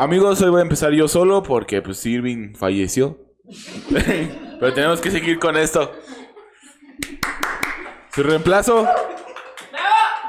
[0.00, 3.18] amigos, hoy voy a empezar yo solo porque pues Irving falleció.
[3.90, 5.92] Pero tenemos que seguir con esto.
[8.14, 8.88] Su reemplazo.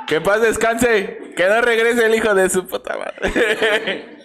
[0.07, 1.33] Que paz descanse.
[1.35, 4.19] Que no regrese el hijo de su puta madre.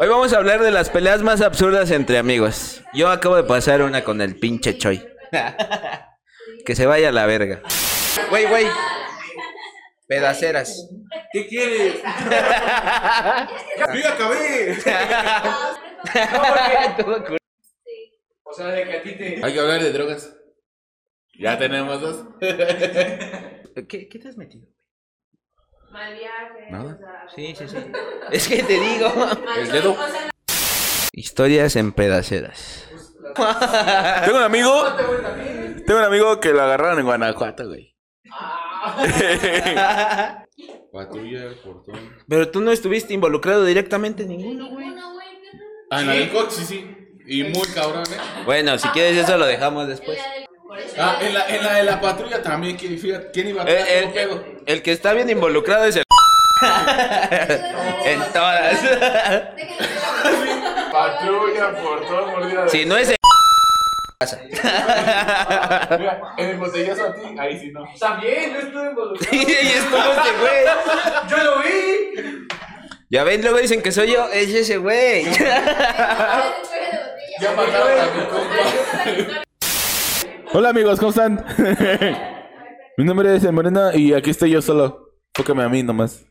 [0.00, 2.82] Hoy vamos a hablar de las peleas más absurdas entre amigos.
[2.94, 5.04] Yo acabo de pasar una con el pinche Choi.
[6.64, 7.60] que se vaya a la verga.
[8.30, 8.66] Güey, güey.
[10.10, 10.90] Pedaceras.
[11.32, 12.02] ¿Qué quieres?
[12.02, 12.08] ¡Yo
[14.08, 14.76] acabé!
[18.42, 19.40] O sea, de que a ti te.
[19.40, 20.36] Hay que hablar de drogas.
[21.38, 22.24] Ya tenemos dos.
[22.40, 24.66] ¿Qué, qué te has metido?
[25.92, 26.70] Mal viaje.
[26.70, 26.96] Nada.
[26.96, 27.76] o sea, Sí, sí, sí.
[28.32, 29.12] Es que te digo.
[29.58, 29.96] El dedo.
[31.12, 32.84] Historias en pedaceras.
[34.24, 34.88] Tengo un amigo.
[35.86, 37.94] Tengo un amigo que lo agarraron en Guanajuato, güey.
[40.92, 42.16] Patrulla, portón.
[42.28, 44.86] Pero tú no estuviste involucrado directamente en ninguno, güey.
[45.90, 46.96] Ah, en la del coche, sí, sí.
[47.26, 48.16] Y muy cabrón, ¿eh?
[48.44, 50.18] Bueno, si quieres eso lo dejamos después.
[50.18, 53.48] del- por eso Ah, en la, en la de la patrulla también, ¿quién, fíjate, ¿quién
[53.48, 53.88] iba a El, atrás?
[53.90, 54.44] el- ¿Cómo pego?
[54.66, 56.02] el que está bien involucrado es el...
[58.04, 58.80] en todas.
[60.92, 62.68] Patrulla, portón, mordida.
[62.68, 63.16] Si no es el...
[65.98, 67.86] Mira, en el botellazo a ti, ahí sí no.
[67.98, 69.34] También, yo estuve involucrado.
[69.36, 70.64] y estuvo este güey.
[71.30, 72.46] ¡Yo lo vi!
[73.08, 75.24] Ya ven, luego dicen que soy yo, es ese güey.
[77.40, 79.42] Ya mataron a mi compa.
[80.52, 81.42] Hola amigos, ¿cómo están?
[82.98, 85.14] mi nombre es El Moreno y aquí estoy yo solo.
[85.34, 86.26] Fócame a mí nomás.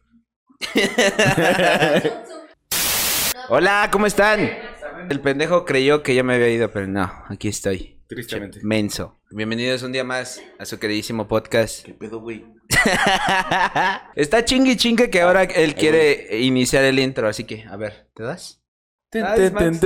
[3.49, 4.68] Hola, ¿cómo están?
[5.07, 7.99] El pendejo creyó que ya me había ido, pero no, aquí estoy.
[8.07, 8.59] Tristemente.
[8.63, 9.19] Menso.
[9.29, 11.85] Bienvenidos un día más a su queridísimo podcast.
[11.85, 12.45] ¿Qué pedo, güey?
[14.15, 18.23] Está chingue chingue que ahora él quiere iniciar el intro, así que, a ver, ¿te
[18.23, 18.61] das?
[19.09, 19.79] Ten, Ah, ten, es Max.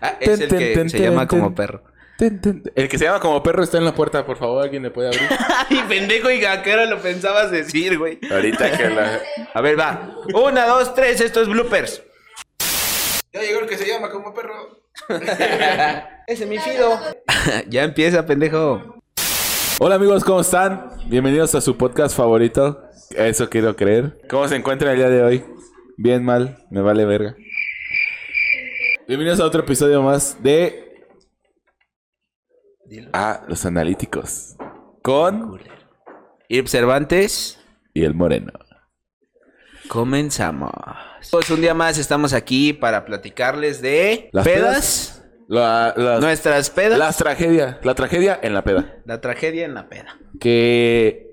[0.00, 1.40] Ah, el que ten, se ten, llama ten.
[1.40, 1.84] como perro.
[2.16, 2.62] Ten, ten.
[2.74, 5.08] El que se llama como perro está en la puerta, por favor, alguien le puede
[5.08, 5.28] abrir.
[5.68, 8.18] Ay, pendejo y hora lo pensabas decir, güey.
[8.30, 9.20] Ahorita que la.
[9.52, 10.16] A ver, va.
[10.34, 12.02] Una, dos, tres, esto es bloopers.
[13.36, 14.80] Ya llegó el que se llama como perro.
[16.26, 16.98] Ese es mi fido.
[17.68, 19.02] ya empieza, pendejo.
[19.78, 20.92] Hola amigos, ¿cómo están?
[21.04, 22.82] Bienvenidos a su podcast favorito.
[23.10, 24.22] Eso quiero creer.
[24.30, 25.44] ¿Cómo se encuentran el día de hoy?
[25.98, 27.36] Bien, mal, me vale verga.
[29.06, 31.04] Bienvenidos a otro episodio más de.
[33.12, 34.56] Ah, los analíticos.
[35.02, 35.60] Con.
[36.48, 37.60] Ir Cervantes,
[37.92, 38.65] Y el moreno.
[39.88, 40.70] Comenzamos.
[41.30, 45.24] Pues un día más estamos aquí para platicarles de Las pedas.
[45.48, 46.98] La- las, Nuestras pedas.
[46.98, 47.76] las tragedias.
[47.82, 48.96] La tragedia en la peda.
[49.04, 50.18] La tragedia en la peda.
[50.40, 51.24] Que.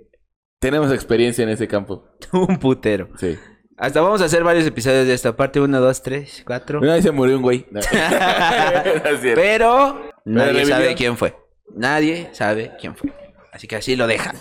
[0.60, 2.06] Tenemos experiencia en ese campo.
[2.32, 3.10] un putero.
[3.18, 3.38] Sí.
[3.78, 5.60] Hasta vamos a hacer varios episodios de esta parte.
[5.60, 6.80] Uno, dos, tres, cuatro.
[6.80, 7.66] Una vez se murió un güey.
[7.72, 7.82] No.
[9.36, 11.36] Pero nadie sabe quién fue.
[11.76, 13.12] Nadie sabe quién fue.
[13.52, 14.38] Así que así lo dejan.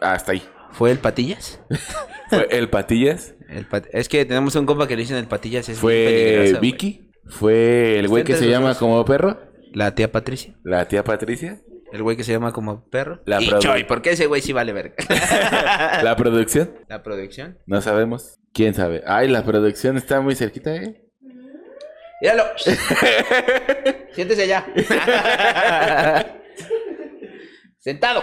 [0.00, 0.42] Hasta ahí.
[0.72, 1.60] ¿Fue el Patillas?
[2.30, 3.34] Fue el Patillas.
[3.48, 5.68] El Pat- Es que tenemos un compa que le dicen el Patillas.
[5.68, 6.56] Es Fue.
[6.60, 7.10] Vicky.
[7.26, 8.78] Fue el güey que se llama dos.
[8.78, 9.40] como perro.
[9.72, 10.54] La tía Patricia.
[10.64, 11.60] La tía Patricia.
[11.92, 13.20] El güey que se llama como perro.
[13.26, 14.94] La y Choy, ¿por qué ese güey sí vale verga?
[16.04, 16.70] La producción.
[16.88, 17.58] La producción.
[17.66, 18.38] No sabemos.
[18.52, 19.02] ¿Quién sabe?
[19.06, 21.04] Ay, la producción está muy cerquita, ¿eh?
[22.20, 22.44] Míralo.
[24.12, 24.66] Siéntese allá.
[27.78, 28.22] Sentado.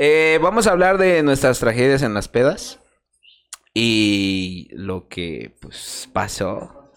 [0.00, 2.78] Eh, vamos a hablar de nuestras tragedias en las pedas.
[3.74, 6.90] Y lo que pues pasó.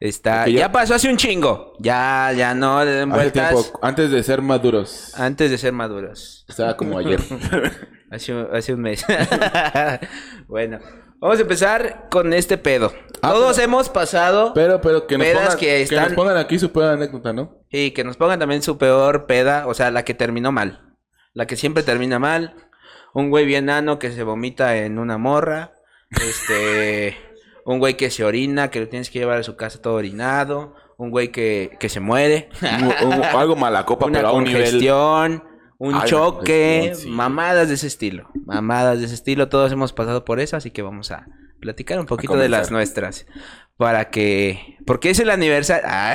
[0.00, 0.46] Está.
[0.46, 0.58] Ya...
[0.60, 1.74] ya- pasó hace un chingo.
[1.78, 3.50] Ya, ya no le den Hace vueltas.
[3.50, 5.12] tiempo, antes de ser maduros.
[5.18, 6.44] Antes de ser maduros.
[6.48, 7.20] Estaba como ayer.
[8.10, 9.04] Hace, un- hace un mes.
[10.48, 10.80] bueno,
[11.20, 12.92] vamos a empezar con este pedo.
[13.22, 16.12] Ah, Todos pero- hemos pasado Pero, pero que nos, Pedas pongan, que que, están- nos
[16.14, 17.62] pongan aquí su peor anécdota, ¿no?
[17.70, 20.89] y que nos pongan también su peor peda, o sea, la que terminó mal.
[21.32, 22.54] La que siempre termina mal.
[23.14, 25.72] Un güey bien nano que se vomita en una morra.
[26.10, 27.16] Este.
[27.64, 30.74] un güey que se orina, que lo tienes que llevar a su casa todo orinado.
[30.96, 32.48] Un güey que, que se muere.
[33.02, 34.62] Un- un- algo mala copa, una pero a un nivel.
[34.62, 35.44] congestión,
[35.78, 37.16] un Ay, choque, congestión, sí.
[37.16, 38.28] mamadas de ese estilo.
[38.44, 41.26] Mamadas de ese estilo, todos hemos pasado por eso, así que vamos a
[41.60, 43.26] platicar un poquito de las nuestras.
[43.76, 44.76] Para que...
[44.86, 45.84] Porque es el aniversario...
[45.86, 46.14] Ah,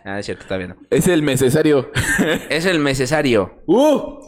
[0.04, 0.76] no, es cierto, está bien.
[0.90, 1.92] Es el necesario.
[2.48, 3.62] Es el necesario.
[3.66, 4.18] ¡Uh!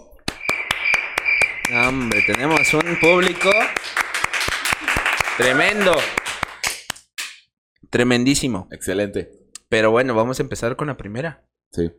[1.75, 3.51] Hombre, tenemos un público
[5.37, 5.97] tremendo.
[7.91, 8.69] Tremendísimo.
[8.71, 9.33] Excelente.
[9.69, 11.45] Pero bueno, vamos a empezar con la primera.
[11.73, 11.91] Sí.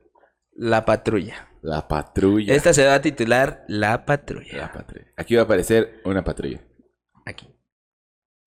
[0.54, 1.50] La patrulla.
[1.62, 2.54] La patrulla.
[2.54, 4.58] Esta se va a titular La patrulla.
[4.58, 5.12] La patrulla.
[5.18, 6.62] Aquí va a aparecer una patrulla.
[7.26, 7.56] Aquí.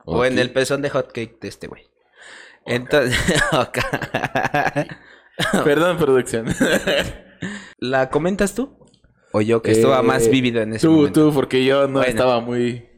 [0.05, 1.89] O en el pezón de hotcake de este güey.
[2.67, 3.19] Entonces.
[5.65, 6.47] Perdón, producción.
[7.79, 8.77] ¿la comentas tú?
[9.33, 11.29] O yo que estaba Eh, más vívido en ese tú, momento.
[11.29, 12.09] Tú, porque yo no Bueno.
[12.09, 12.89] estaba muy...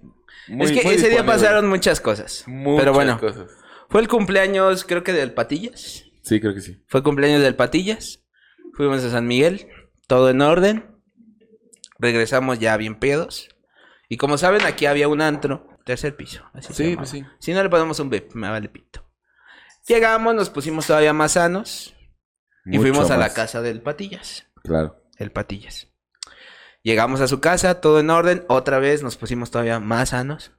[0.49, 2.44] muy- es que muy ese día pasaron muchas cosas.
[2.46, 3.48] Muchas pero bueno, cosas.
[3.88, 6.05] fue el cumpleaños, creo que del Patillas.
[6.22, 6.82] Sí, creo que sí.
[6.88, 8.25] Fue cumpleaños del Patillas.
[8.75, 9.69] Fuimos a San Miguel,
[10.08, 10.87] todo en orden.
[11.98, 13.48] Regresamos ya bien pedos.
[14.08, 16.44] Y como saben, aquí había un antro, tercer piso.
[16.52, 17.25] Así Sí, pues sí.
[17.38, 19.05] Si no le ponemos un bip, me vale pito.
[19.87, 21.94] Llegamos, nos pusimos todavía más sanos.
[22.64, 24.46] Y fuimos a la casa del Patillas.
[24.62, 25.02] Claro.
[25.19, 25.88] El Patillas.
[26.82, 28.44] Llegamos a su casa, todo en orden.
[28.49, 30.52] Otra vez nos pusimos todavía más sanos.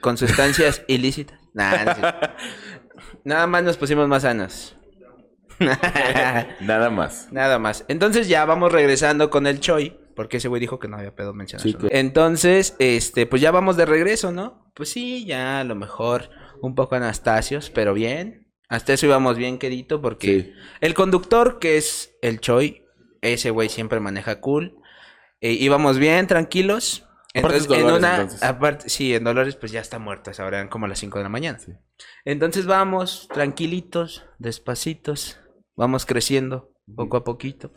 [0.00, 1.38] Con sustancias ilícitas.
[1.52, 1.94] Nah, no.
[3.24, 4.76] Nada más nos pusimos más sanos.
[6.60, 7.28] Nada más.
[7.32, 7.84] Nada más.
[7.88, 10.00] Entonces ya vamos regresando con el Choi.
[10.14, 13.76] Porque ese güey dijo que no había pedo mencionar Sí, Entonces, este, pues ya vamos
[13.76, 14.63] de regreso, ¿no?
[14.74, 16.30] Pues sí, ya a lo mejor
[16.60, 18.52] un poco Anastasios, pero bien.
[18.68, 20.52] Hasta eso íbamos bien quedito porque Sí.
[20.80, 22.84] el conductor, que es el Choi,
[23.20, 24.76] ese güey siempre maneja cool.
[25.40, 27.06] Eh, íbamos bien, tranquilos.
[27.34, 28.42] Entonces, en Dolores, una, entonces.
[28.42, 31.18] aparte, sí, en Dolores pues ya está muerto, a esa hora eran como las 5
[31.18, 31.58] de la mañana.
[31.58, 31.72] Sí.
[32.24, 35.38] Entonces vamos, tranquilitos, despacitos,
[35.76, 37.72] vamos creciendo, poco a poquito.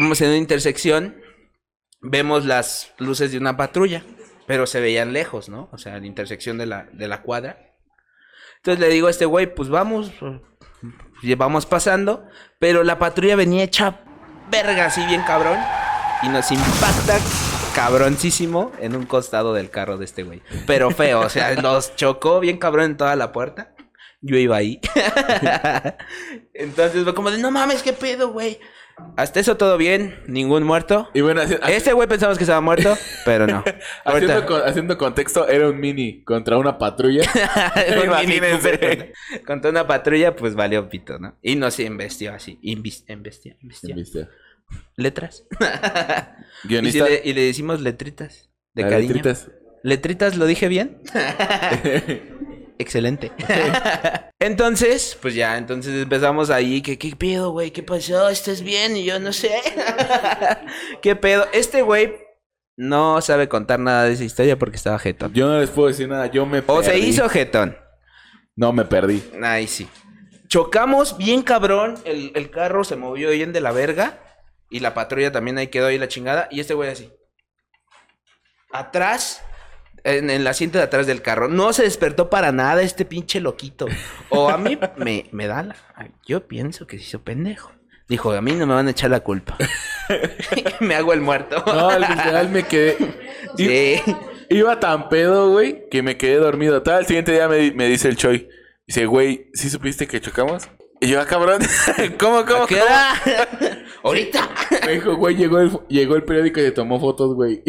[0.00, 1.16] Vamos en una intersección,
[2.00, 4.02] vemos las luces de una patrulla,
[4.46, 5.68] pero se veían lejos, ¿no?
[5.72, 7.74] O sea, la intersección de la, de la cuadra.
[8.56, 10.12] Entonces le digo a este güey, pues vamos,
[11.22, 12.26] eh, vamos pasando,
[12.58, 14.00] pero la patrulla venía hecha
[14.50, 15.58] verga así bien cabrón
[16.22, 17.18] y nos impacta
[17.74, 20.42] cabroncísimo en un costado del carro de este güey.
[20.66, 23.74] Pero feo, o sea, nos chocó bien cabrón en toda la puerta.
[24.22, 24.80] Yo iba ahí.
[26.54, 28.58] Entonces fue como de, no mames, qué pedo, güey.
[29.16, 31.08] Hasta eso todo bien, ningún muerto.
[31.12, 32.96] Y bueno, haci- Este güey pensamos que estaba muerto,
[33.26, 33.58] pero no.
[34.04, 37.22] haciendo, Ahorita- con- haciendo contexto, era un mini contra una patrulla.
[37.88, 38.70] Un Mini Imagínense.
[38.72, 38.98] Cooper
[39.30, 41.36] con- Contra una patrulla, pues valió pito, ¿no?
[41.42, 42.58] Y nos investió así.
[42.62, 43.94] Invis- investió, investió.
[43.94, 44.28] ¿Viste?
[44.96, 45.44] Letras.
[45.50, 45.64] Y,
[46.62, 47.04] si Guionista.
[47.04, 48.50] le, y le decimos letritas.
[48.74, 49.08] De cariño.
[49.14, 49.50] letritas.
[49.82, 50.98] ¿Letritas lo dije bien?
[52.78, 53.32] Excelente.
[54.38, 56.82] entonces, pues ya, entonces empezamos ahí.
[56.82, 57.70] que qué pedo, güey?
[57.70, 58.28] ¿Qué pasó?
[58.28, 58.96] ¿Estás bien?
[58.96, 59.60] Y yo no sé.
[61.02, 61.46] ¿Qué pedo?
[61.52, 62.14] Este güey
[62.76, 65.32] no sabe contar nada de esa historia porque estaba jetón.
[65.32, 66.26] Yo no les puedo decir nada.
[66.26, 67.06] Yo me O se perdí.
[67.06, 67.78] hizo jetón.
[68.54, 69.22] No, me perdí.
[69.42, 69.88] Ahí sí.
[70.48, 71.98] Chocamos bien cabrón.
[72.04, 74.20] El, el carro se movió bien de la verga.
[74.68, 76.48] Y la patrulla también ahí quedó ahí la chingada.
[76.50, 77.10] Y este güey así.
[78.70, 79.42] Atrás.
[80.06, 81.48] En el asiento de atrás del carro.
[81.48, 83.86] No se despertó para nada este pinche loquito.
[84.28, 85.76] O a mí me, me da la...
[86.24, 87.72] Yo pienso que se hizo pendejo.
[88.08, 89.56] Dijo, a mí no me van a echar la culpa.
[90.80, 91.60] me hago el muerto.
[91.66, 92.96] No, al final me quedé.
[93.56, 94.00] Sí.
[94.48, 96.82] Iba tan pedo, güey, que me quedé dormido.
[96.82, 98.48] Tal, el siguiente día me, me dice el Choi.
[98.86, 100.68] Dice, güey, ¿sí supiste que chocamos?
[101.00, 101.60] Y yo, ah, cabrón.
[102.20, 103.68] ¿Cómo, cómo, ¿A qué cómo?
[104.04, 104.48] Ahorita.
[104.86, 107.64] Me dijo, güey, llegó el, llegó el periódico y se tomó fotos, güey.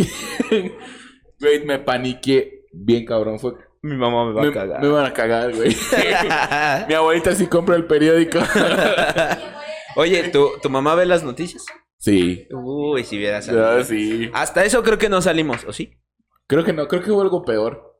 [1.40, 3.40] Güey, me paniqué bien cabrón.
[3.40, 4.82] Fue, Mi mamá me va me, a cagar.
[4.82, 5.76] me van a cagar, güey.
[6.88, 8.40] Mi abuelita sí compra el periódico.
[9.96, 11.66] Oye, ¿tu, ¿tu mamá ve las noticias?
[11.98, 12.48] sí.
[12.52, 13.50] Uy, si vieras.
[13.50, 14.30] Ah, sí.
[14.34, 15.98] Hasta eso creo que no salimos, ¿o sí?
[16.48, 18.00] Creo que no, creo que hubo algo peor.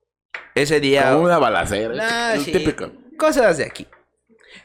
[0.56, 1.12] Ese día.
[1.12, 1.96] Como una balacera.
[2.00, 2.52] Ah, sí.
[2.52, 2.92] típico.
[3.18, 3.88] Cosas de aquí.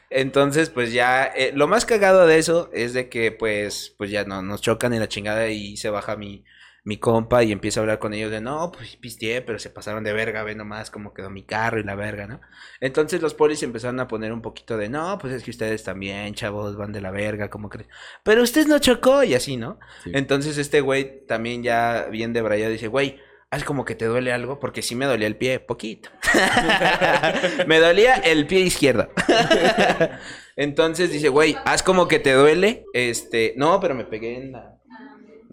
[0.09, 4.23] Entonces, pues ya, eh, lo más cagado de eso es de que, pues, pues ya
[4.25, 6.45] no, nos chocan en la chingada y se baja mi,
[6.83, 10.03] mi compa y empieza a hablar con ellos de, no, pues pisteé, pero se pasaron
[10.03, 12.41] de verga, ve nomás cómo quedó mi carro y la verga, ¿no?
[12.81, 16.33] Entonces los polis empezaron a poner un poquito de, no, pues es que ustedes también,
[16.33, 17.89] chavos, van de la verga, ¿cómo crees?
[18.23, 19.79] Pero usted no chocó y así, ¿no?
[20.03, 20.11] Sí.
[20.13, 23.19] Entonces este güey también ya bien debrayado dice, güey,
[23.53, 26.09] haz como que te duele algo, porque sí me dolía el pie, poquito.
[27.67, 29.09] me dolía el pie izquierdo.
[30.55, 32.85] Entonces dice, güey, haz como que te duele.
[32.93, 34.72] Este, no, pero me pegué en la.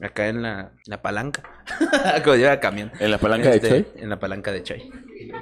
[0.02, 1.42] Acá en la, la palanca.
[2.24, 2.90] como lleva camión.
[3.00, 3.86] ¿En la palanca de Este, Choi?
[3.96, 4.90] En la palanca de Choi.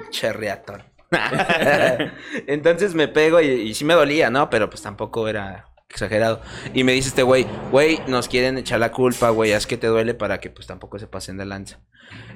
[0.09, 0.83] Cherreatón.
[2.47, 4.49] Entonces me pego y, y sí me dolía, ¿no?
[4.49, 6.41] Pero pues tampoco era exagerado.
[6.73, 9.87] Y me dice este güey, güey, nos quieren echar la culpa, güey, haz que te
[9.87, 11.79] duele para que pues tampoco se pasen de lanza.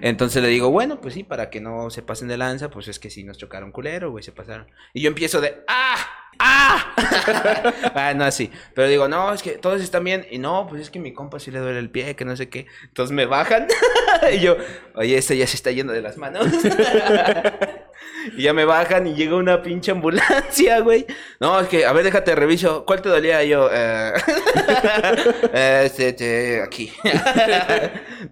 [0.02, 3.00] Entonces le digo, bueno, pues sí, para que no se pasen de lanza, pues es
[3.00, 4.68] que sí nos chocaron culero, güey, se pasaron.
[4.94, 5.96] Y yo empiezo de, ¡ah!
[6.40, 6.96] ¡Ah!
[7.96, 8.52] ah, no, así.
[8.74, 10.26] Pero digo, no, es que todos están bien.
[10.30, 12.50] Y no, pues es que mi compa sí le duele el pie, que no sé
[12.50, 12.66] qué.
[12.84, 13.68] Entonces me bajan.
[14.34, 14.58] y yo,
[14.96, 16.48] oye, este ya se está yendo de las manos.
[18.38, 21.06] y ya me bajan y llega una pinche ambulancia, güey.
[21.40, 22.86] No, es que, a ver, déjate, reviso.
[22.86, 23.44] ¿Cuál te dolía?
[23.44, 24.14] Y yo, eh...
[25.54, 26.92] este, este, aquí.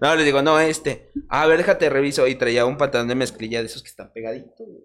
[0.00, 1.10] no, le digo, no, este.
[1.28, 2.26] A ver, déjate, reviso.
[2.26, 4.66] Y traía un pantalón de mezclilla de esos que están pegaditos.
[4.66, 4.84] güey.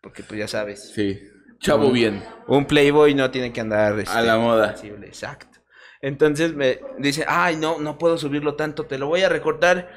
[0.00, 0.92] Porque pues ya sabes.
[0.94, 1.18] Sí.
[1.60, 2.24] Chavo Un- bien.
[2.46, 4.68] Un Playboy no tiene que andar este, A la moda.
[4.76, 5.58] sensible, exacto.
[6.00, 9.90] Entonces me dice, ay, no, no puedo subirlo tanto, te lo voy a recortar.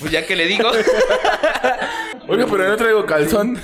[0.00, 0.68] Pues ya que le digo.
[2.28, 3.56] Oye, pero no traigo calzón.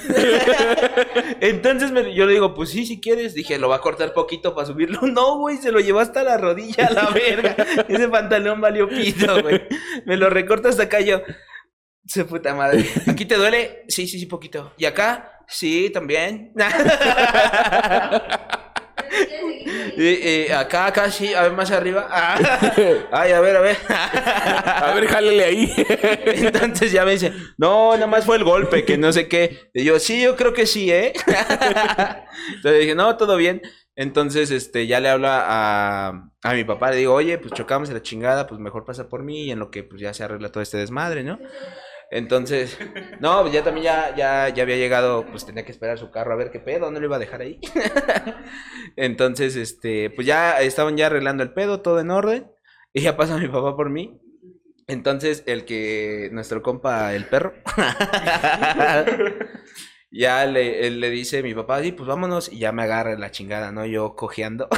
[1.41, 3.35] Entonces me- yo le digo, pues sí, si quieres.
[3.35, 5.01] Dije, lo va a cortar poquito para subirlo.
[5.11, 7.57] No, güey, se lo llevó hasta la rodilla a la verga.
[7.89, 9.63] Ese pantalón valió pito, güey.
[10.05, 11.23] Me lo recorta hasta acá yo.
[12.07, 12.85] Se puta madre.
[13.07, 13.85] ¿Aquí te duele?
[13.89, 14.73] Sí, sí, sí, poquito.
[14.77, 15.33] ¿Y acá?
[15.49, 16.53] Sí, también.
[19.97, 22.07] Y, y acá, acá, sí, a ver más arriba.
[22.11, 22.39] Ah,
[23.11, 23.77] Ay, a ver, a ver.
[23.89, 25.73] A ver, jálele ahí.
[26.27, 29.71] Entonces ya me dice, no, nada más fue el golpe, que no sé qué.
[29.75, 31.13] Y yo, sí, yo creo que sí, ¿eh?
[32.57, 33.61] Entonces dije, no, todo bien.
[33.97, 37.97] Entonces, este, ya le hablo a, a mi papá, le digo, oye, pues chocamos en
[37.97, 40.51] la chingada, pues mejor pasa por mí y en lo que pues ya se arregla
[40.51, 41.39] todo este desmadre, ¿no?
[42.11, 42.77] Entonces,
[43.21, 46.33] no, pues ya también ya, ya, ya había llegado, pues tenía que esperar su carro
[46.33, 47.61] a ver qué pedo, no lo iba a dejar ahí.
[48.97, 52.51] Entonces, este, pues ya estaban ya arreglando el pedo, todo en orden.
[52.93, 54.21] Y ya pasa mi papá por mí.
[54.89, 57.53] Entonces, el que, nuestro compa, el perro,
[60.11, 63.17] ya le, él le dice a mi papá, sí, pues vámonos, y ya me agarra
[63.17, 63.87] la chingada, ¿no?
[63.87, 64.69] Yo cojeando.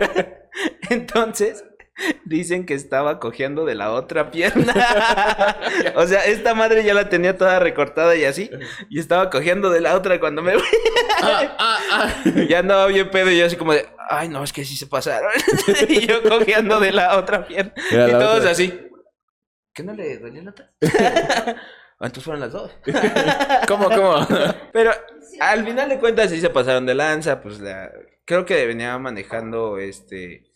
[0.90, 1.64] Entonces,
[2.24, 4.74] dicen que estaba cojeando de la otra pierna.
[5.96, 8.50] o sea, esta madre ya la tenía toda recortada y así,
[8.88, 10.54] y estaba cojeando de la otra cuando me
[12.48, 14.86] ya andaba bien pedo y yo así como de, ay, no, es que sí se
[14.86, 15.30] pasaron.
[15.88, 17.72] y yo cojeando de la otra pierna.
[17.90, 18.50] Era y todos otra.
[18.50, 18.86] así.
[19.72, 20.72] ¿Qué no le dolía la otra?
[22.02, 22.72] Ah, Entonces fueron las dos.
[23.68, 24.26] ¿Cómo, cómo?
[24.72, 24.90] Pero
[25.38, 27.92] al final de cuentas sí se pasaron de lanza, pues la...
[28.24, 30.49] creo que venía manejando este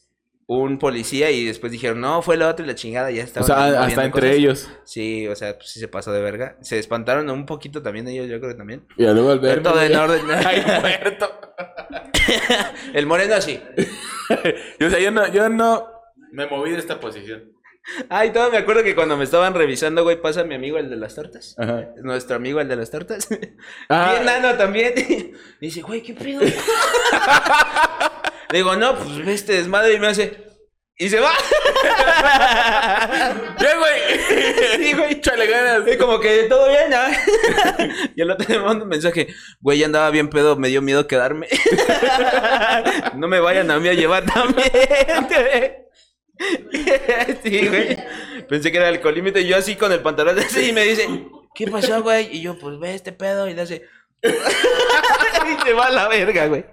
[0.47, 3.47] un policía y después dijeron, no, fue la otra y la chingada, ya O estaba.
[3.47, 4.69] sea, hasta entre ellos.
[4.85, 6.57] Sí, o sea, pues sí se pasó de verga.
[6.61, 8.87] Se espantaron un poquito también ellos, yo creo que también.
[8.97, 9.63] Y luego al verme.
[9.63, 10.21] todo en orden.
[10.31, 11.31] Ay, muerto.
[12.95, 13.61] El moreno así.
[14.81, 15.87] Yo, o sea, yo no, yo no
[16.33, 17.53] me moví de esta posición.
[18.09, 20.97] Ay, todo me acuerdo que cuando me estaban revisando, güey, pasa mi amigo el de
[20.97, 21.55] las tortas.
[21.59, 21.91] Ajá.
[22.03, 23.29] Nuestro amigo el de las tortas.
[23.91, 24.13] Ah.
[24.13, 24.95] Bien nano también.
[24.97, 26.41] Me dice, güey, ¿qué pedo?
[28.51, 30.45] Le digo, no, pues ve este desmadre y me hace.
[30.97, 31.33] Y se va.
[33.59, 33.95] Bien, güey.
[34.77, 35.15] Sí, güey.
[35.15, 35.83] Échale ganas.
[35.93, 36.99] Y como que todo bien, ¿no?
[38.15, 39.27] Y el otro me manda un mensaje,
[39.61, 41.49] güey, ya andaba bien pedo, me dio miedo quedarme.
[43.15, 44.71] No me vayan a mí a llevar también.
[47.43, 47.97] Sí, güey.
[48.49, 51.09] Pensé que era alcoholímetro y yo así con el pantalón así y me dice,
[51.55, 52.37] ¿qué pasó, güey?
[52.37, 53.83] Y yo, pues ve este pedo y le hace.
[54.23, 56.65] Y se va a la verga, güey.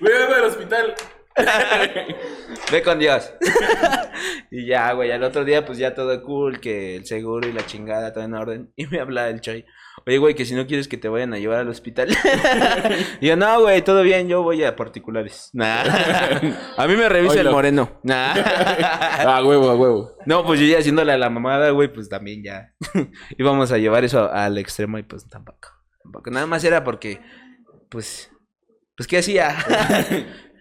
[0.00, 0.94] Voy a al hospital.
[2.72, 3.32] Ve con Dios.
[4.50, 7.64] y ya, güey, al otro día, pues ya todo cool, que el seguro y la
[7.64, 8.72] chingada, todo en orden.
[8.76, 9.64] Y me habla el Choy.
[10.06, 12.08] Oye, güey, que si no quieres que te vayan a llevar al hospital.
[13.20, 15.50] y yo, no, güey, todo bien, yo voy a particulares.
[15.52, 15.82] Nah.
[16.76, 17.98] a mí me revisa el moreno.
[18.02, 18.34] Nah.
[18.36, 20.16] Ah, huevo, a huevo.
[20.26, 22.72] no, pues yo ya haciéndole a la mamada, güey, pues también ya.
[23.36, 25.68] Íbamos a llevar eso al extremo y pues tampoco.
[26.02, 26.30] Tampoco.
[26.30, 27.20] Nada más era porque,
[27.90, 28.30] pues,
[28.96, 29.56] pues, ¿qué hacía?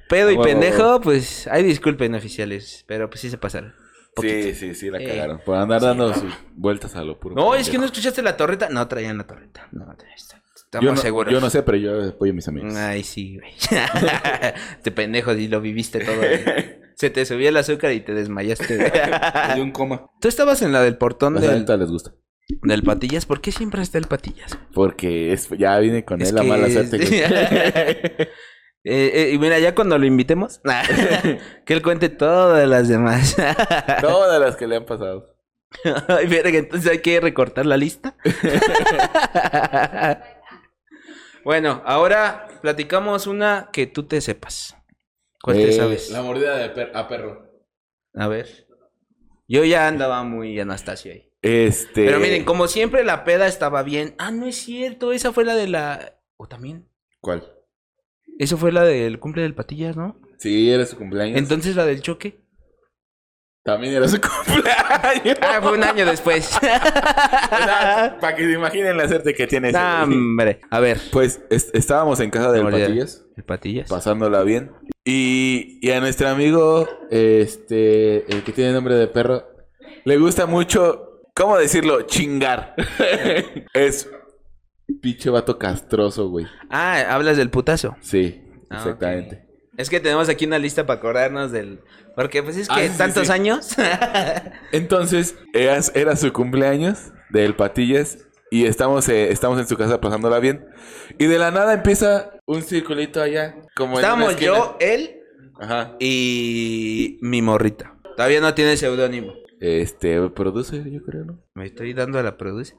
[0.10, 3.74] Pedo y pendejo, pues, ay, disculpen, oficiales, pero pues sí se pasaron.
[4.20, 5.06] Sí, sí, sí, la Eh.
[5.06, 5.42] cagaron.
[5.46, 7.36] Por andar dando sus vueltas a lo puro.
[7.36, 8.68] No, es que no escuchaste la torreta.
[8.70, 9.68] No, traían la torreta.
[9.72, 9.86] No,
[10.16, 11.32] estamos yo no, seguros.
[11.32, 12.76] Yo no sé, pero yo apoyo a mis amigos.
[12.76, 13.52] Ay, sí, güey.
[14.78, 16.16] Este pendejo, y lo viviste todo.
[16.18, 16.40] güey.
[16.96, 18.76] Se te subió el azúcar y te desmayaste.
[19.54, 20.08] dio un coma.
[20.20, 22.12] Tú estabas en la del portón La del, les gusta.
[22.64, 23.28] del Patillas.
[23.28, 24.58] ¿Por qué siempre está el Patillas?
[24.74, 28.30] Porque es, ya vine con Es él la que mala es- suerte.
[28.90, 30.62] Eh, eh, y mira, ya cuando lo invitemos,
[31.66, 33.36] que él cuente todas las demás.
[34.02, 35.36] Todas las que le han pasado.
[36.08, 38.16] Ay, verga, entonces hay que recortar la lista.
[41.44, 44.76] bueno, ahora platicamos una que tú te sepas.
[45.42, 46.10] ¿Cuál te Eh, sabes?
[46.10, 47.52] La mordida de per- a perro.
[48.16, 48.68] A ver.
[49.48, 51.32] Yo ya andaba muy Anastasio ahí.
[51.42, 52.06] Este.
[52.06, 54.16] Pero miren, como siempre la peda estaba bien.
[54.18, 56.20] Ah, no es cierto, esa fue la de la...
[56.38, 56.90] ¿O también?
[57.22, 57.44] ¿Cuál?
[58.40, 60.20] Eso fue la del cumple del Patillas, ¿no?
[60.38, 61.38] Sí, era su cumpleaños.
[61.38, 62.40] Entonces la del choque.
[63.64, 65.38] También era su cumpleaños.
[65.42, 66.58] Ah, fue un año después.
[66.62, 70.62] Para que se imaginen la suerte que tiene ese Nah, hombre.
[70.70, 71.00] A ver.
[71.12, 72.64] Pues es- estábamos en casa del.
[72.64, 73.90] Patillas, ¿El patillas?
[73.90, 74.72] pasándola bien.
[75.04, 79.46] Y, y a nuestro amigo, este, el que tiene nombre de perro,
[80.06, 82.02] le gusta mucho, ¿cómo decirlo?
[82.04, 82.76] Chingar.
[83.74, 84.10] es
[85.02, 86.46] pinche vato castroso, güey.
[86.70, 87.96] Ah, hablas del putazo.
[88.02, 89.46] Sí, Ah, exactamente.
[89.78, 91.80] Es que tenemos aquí una lista para acordarnos del...
[92.16, 93.34] Porque pues es que Ah, sí, tantos sí.
[93.34, 93.76] años.
[94.72, 98.18] Entonces, era, era su cumpleaños del Patillas
[98.50, 100.66] y estamos, eh, estamos en su casa pasándola bien.
[101.20, 103.56] Y de la nada empieza un circulito allá.
[103.76, 105.18] Como Estábamos yo, él
[105.60, 105.96] Ajá.
[106.00, 107.96] y mi morrita.
[108.16, 109.34] Todavía no tiene seudónimo.
[109.60, 111.40] Este, produce, yo creo, ¿no?
[111.54, 112.76] Me estoy dando a la produce.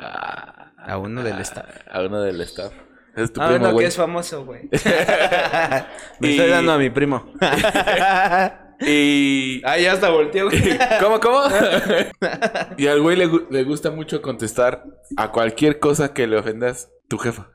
[0.00, 1.66] Ah, A uno del staff.
[1.90, 2.72] A uno del staff.
[3.16, 3.84] Es tu Ah, primo, no, güey.
[3.84, 4.68] que es famoso, güey.
[6.20, 7.32] Me Y- estoy dando a mi primo.
[8.82, 9.60] Y...
[9.66, 10.46] ah, ya hasta volteó.
[10.46, 10.78] güey.
[11.00, 11.42] ¿Cómo, cómo?
[12.78, 14.84] y al güey le, le gusta mucho contestar
[15.18, 17.50] a cualquier cosa que le ofendas tu jefa.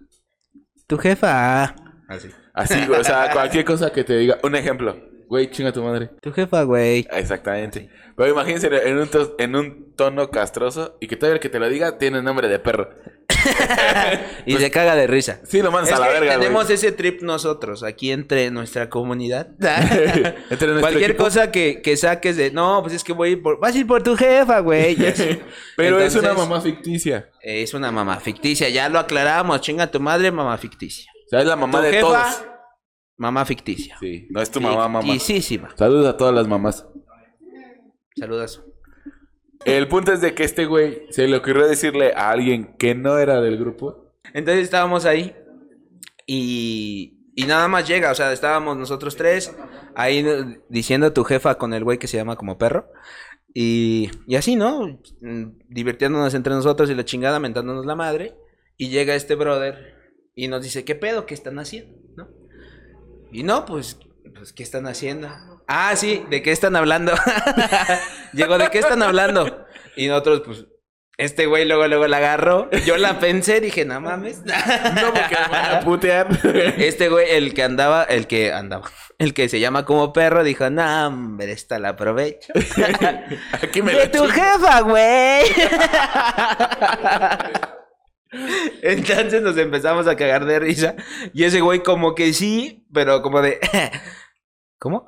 [0.86, 1.74] Tu jefa.
[2.08, 2.30] Así.
[2.54, 4.38] Así, güey, o sea, cualquier cosa que te diga.
[4.44, 4.96] Un ejemplo.
[5.27, 6.12] Güey, chinga tu madre.
[6.22, 7.08] Tu jefa, güey.
[7.12, 7.89] Exactamente.
[8.15, 11.60] Pero imagínense en un, to- en un tono castroso y que todavía el que te
[11.60, 12.89] lo diga tiene nombre de perro.
[14.46, 15.39] Y se caga de risa.
[15.44, 18.89] Sí, lo mandas Es a la que verga, tenemos ese trip nosotros, aquí entre nuestra
[18.89, 19.50] comunidad.
[20.50, 21.24] Entre Cualquier equipo.
[21.25, 23.77] cosa que, que saques de, no, pues es que voy a ir por, vas a
[23.77, 24.96] ir por tu jefa, güey.
[25.77, 27.29] Pero es una mamá ficticia.
[27.41, 31.12] Es una mamá ficticia, ya lo aclaramos, chinga tu madre, mamá ficticia.
[31.25, 32.44] O sea, es la mamá tu de jefa, todos.
[33.18, 33.98] Mamá ficticia.
[34.00, 35.02] Sí, no es tu mamá, mamá.
[35.02, 35.76] Ficticísima.
[35.78, 36.88] Saludos a todas las mamás.
[38.18, 38.62] Saludas.
[39.66, 43.18] El punto es de que este güey se le ocurrió decirle a alguien que no
[43.18, 44.14] era del grupo.
[44.34, 45.36] Entonces estábamos ahí
[46.28, 49.56] y, y nada más llega, o sea, estábamos nosotros tres
[49.96, 50.26] ahí
[50.70, 52.92] diciendo tu jefa con el güey que se llama como perro.
[53.54, 55.00] Y, y así, ¿no?
[55.70, 58.36] Divirtiéndonos entre nosotros y la chingada, mentándonos la madre.
[58.78, 59.96] Y llega este brother
[60.36, 61.26] y nos dice, ¿qué pedo?
[61.26, 61.98] ¿Qué están haciendo?
[62.18, 62.28] ¿No?
[63.36, 64.00] Y no, pues,
[64.34, 65.27] pues, ¿qué están haciendo?
[65.68, 67.12] Ah, sí, ¿de qué están hablando?
[68.34, 69.65] Llegó, ¿de qué están hablando?
[69.98, 70.65] Y nosotros, pues,
[71.18, 72.72] este güey luego, luego la agarró.
[72.86, 74.42] Yo la pensé, dije, no mames.
[74.46, 76.27] No, porque me van a putear.
[76.77, 80.70] Este güey, el que andaba, el que andaba, el que se llama como perro, dijo,
[80.70, 82.54] no, hombre, esta la aprovecho.
[83.51, 85.44] Aquí me ¡De tu jefa, güey!
[88.81, 90.96] Entonces nos empezamos a cagar de risa.
[91.33, 93.60] Y ese güey como que sí, pero como de...
[94.79, 95.07] ¿Cómo?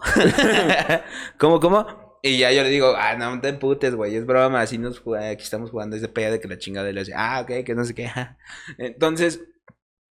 [1.37, 2.07] ¿Cómo, cómo?
[2.23, 5.43] Y ya yo le digo, ah, no te emputes, güey, es broma, así nos aquí
[5.43, 7.93] estamos jugando ese pedo de que la chingada le hace, ah, ok, que no sé
[7.93, 8.09] qué.
[8.77, 9.41] Entonces,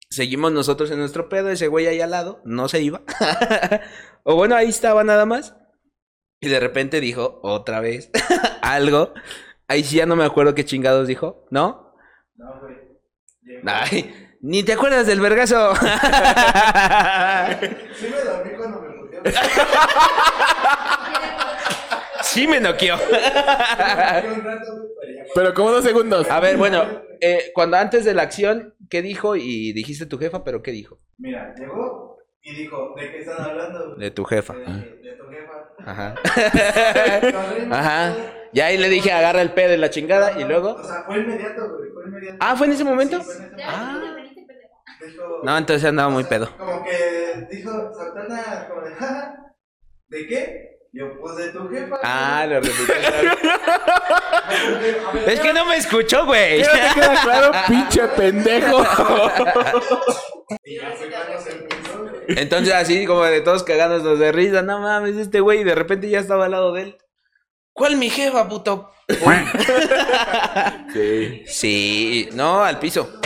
[0.10, 3.02] seguimos nosotros en nuestro pedo, ese güey ahí al lado, no se iba.
[4.24, 5.56] o bueno, ahí estaba nada más.
[6.42, 8.12] Y de repente dijo otra vez
[8.62, 9.14] algo.
[9.68, 11.85] Ahí sí ya no me acuerdo qué chingados dijo, ¿no?
[13.66, 15.74] Ay, ni te acuerdas del vergazo.
[17.96, 18.96] Sí me dormí cuando me
[22.22, 22.98] sí me noqueó.
[25.34, 26.30] Pero como dos segundos.
[26.30, 26.84] A ver, bueno,
[27.22, 29.36] eh, cuando antes de la acción, ¿qué dijo?
[29.36, 31.00] Y dijiste tu jefa, pero ¿qué dijo?
[31.18, 32.05] Mira, llegó
[32.46, 33.96] y dijo, ¿de qué están hablando?
[33.96, 34.54] De tu jefa.
[34.54, 34.62] De,
[35.02, 35.54] de tu jefa.
[35.86, 36.16] Ajá.
[37.72, 38.16] Ajá.
[38.54, 40.40] Y ahí le dije, agarra el pedo y la chingada.
[40.40, 40.76] Y luego.
[40.76, 42.38] O sea, fue inmediato, güey, fue inmediato.
[42.40, 43.20] Ah, ¿fue en ese momento?
[43.20, 43.94] Sí, fue en ese Ah.
[44.00, 44.42] momento.
[45.06, 46.50] Dijo- No, entonces andaba o muy sea, pedo.
[46.58, 49.36] Como que dijo, Santana, como de, "Ja,
[50.08, 50.72] ¿de qué?
[50.94, 52.00] Yo, pues de tu jefa.
[52.04, 52.72] Ah, lo ver,
[55.28, 56.62] Es que no me escuchó, güey.
[56.62, 58.82] ¿Qué no te queda claro, pinche pendejo?
[60.64, 61.12] Y ya se güey.
[62.28, 66.10] Entonces así como de todos cagándonos de risa, no mames, este güey, y de repente
[66.10, 66.98] ya estaba al lado de él.
[67.74, 68.92] ¿Cuál mi jefa, puto?
[70.94, 71.44] Sí.
[71.46, 73.20] Sí, no, al piso.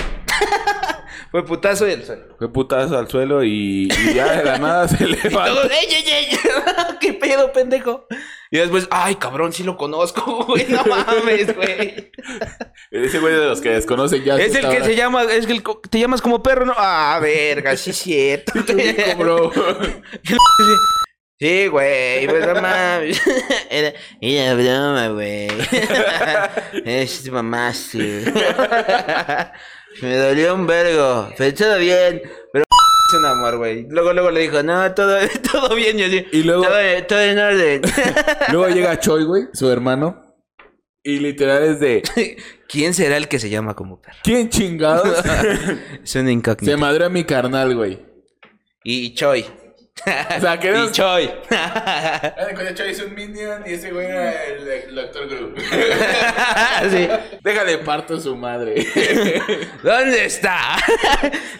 [1.32, 2.36] Fue putazo y el suelo.
[2.38, 5.64] Fue putazo al suelo y, y ya de la nada se Todos, levantó.
[5.70, 6.38] ¡ey, ey, ey!
[7.00, 8.08] ¿Qué pedo, pendejo?
[8.52, 12.12] Y después, ay, cabrón, sí lo conozco, güey, no mames, güey.
[12.90, 14.38] Ese güey de los que desconocen ya.
[14.38, 16.74] Es el que se llama, es el que te llamas como perro, ¿no?
[16.76, 18.54] Ah, verga, sí es cierto.
[19.18, 19.52] Bro.
[21.40, 23.22] Sí, güey, pues no mames.
[23.70, 25.48] Era, era broma, güey.
[26.84, 28.26] Es mamaste.
[30.02, 31.30] Me dolió un vergo.
[31.38, 32.22] Pero todo bien.
[32.54, 32.66] Pero
[33.10, 33.86] es un amor, güey.
[33.90, 35.18] Luego, luego le dijo, no, todo,
[35.52, 36.00] todo bien.
[36.00, 36.76] Y así, Y luego- todo,
[37.08, 37.82] todo en orden.
[38.52, 40.22] Luego llega Choi, güey, su hermano.
[41.04, 42.04] Y literal es de.
[42.68, 44.18] ¿Quién será el que se llama como perro?
[44.24, 45.18] ¿Quién chingados?
[46.04, 46.66] Es una incógnita.
[46.72, 48.00] se madre a mi carnal, güey.
[48.84, 49.46] Y Choi.
[50.38, 50.92] O sea, Y queremos...
[50.92, 51.30] Choi.
[51.48, 55.54] Cuando Choy es un minion y ese güey era el, el Doctor Gru.
[56.90, 57.08] Sí.
[57.44, 58.76] Déjale parto su madre.
[59.84, 60.78] ¿Dónde está?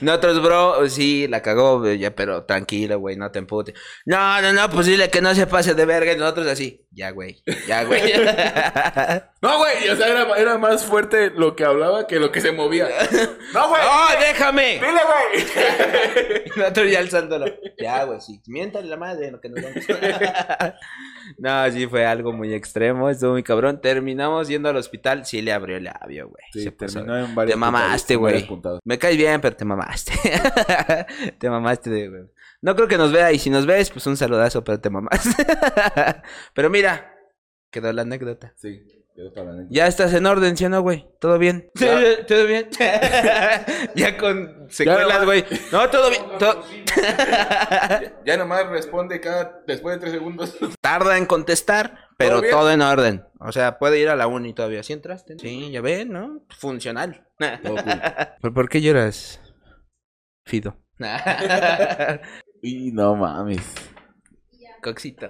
[0.02, 3.76] Nosotros, bro, sí, la cagó, ya, pero tranquilo, güey, no te emputes.
[4.06, 6.14] No, no, no, pues dile que no se pase de verga.
[6.14, 8.02] Y nosotros así, ya, güey, ya, güey.
[9.42, 12.52] No, güey, o sea, era, era más fuerte lo que hablaba que lo que se
[12.52, 12.88] movía.
[13.54, 13.82] No, güey.
[13.84, 14.74] ¡Oh, déjame!
[14.74, 16.44] Dile, güey.
[16.46, 17.46] Y nosotros ya alzándolo.
[17.78, 19.86] Ya, güey, sí, miéntale la madre, lo que nos vamos.
[21.38, 23.82] No, sí, fue algo muy extremo, estuvo muy cabrón.
[23.82, 26.44] Terminamos yendo al hospital, sí le abrió el labio, güey.
[26.52, 28.48] Sí, Se puso- terminó en varios Te mamaste, güey.
[28.84, 30.14] Me caes bien, pero te mamaste.
[31.40, 32.24] te mamaste de, güey.
[32.62, 35.46] No creo que nos vea y si nos ves, pues un saludazo, pero te mamaste.
[36.54, 37.14] pero mira,
[37.70, 38.54] quedó la anécdota.
[38.58, 38.84] Sí,
[39.70, 41.08] Ya estás en orden, ¿sí o no, güey?
[41.20, 41.70] ¿Todo bien?
[41.76, 42.26] Ya.
[42.28, 42.70] ¿Todo bien?
[43.96, 45.46] ya con secuelas, güey.
[45.72, 46.24] No, todo bien.
[46.38, 46.64] todo-
[48.26, 50.58] Ya nomás responde cada después de tres segundos.
[50.82, 53.26] Tarda en contestar, pero ¿Todo en orden.
[53.40, 54.84] O sea, puede ir a la uni todavía.
[54.84, 55.38] ¿Sí entraste?
[55.40, 56.46] Sí, ya ven, ¿no?
[56.58, 57.28] Funcional.
[57.64, 58.54] Cool.
[58.54, 59.40] ¿Por, qué lloras,
[60.46, 60.78] Fido?
[62.62, 63.62] Y no mames.
[64.82, 65.30] Coxito.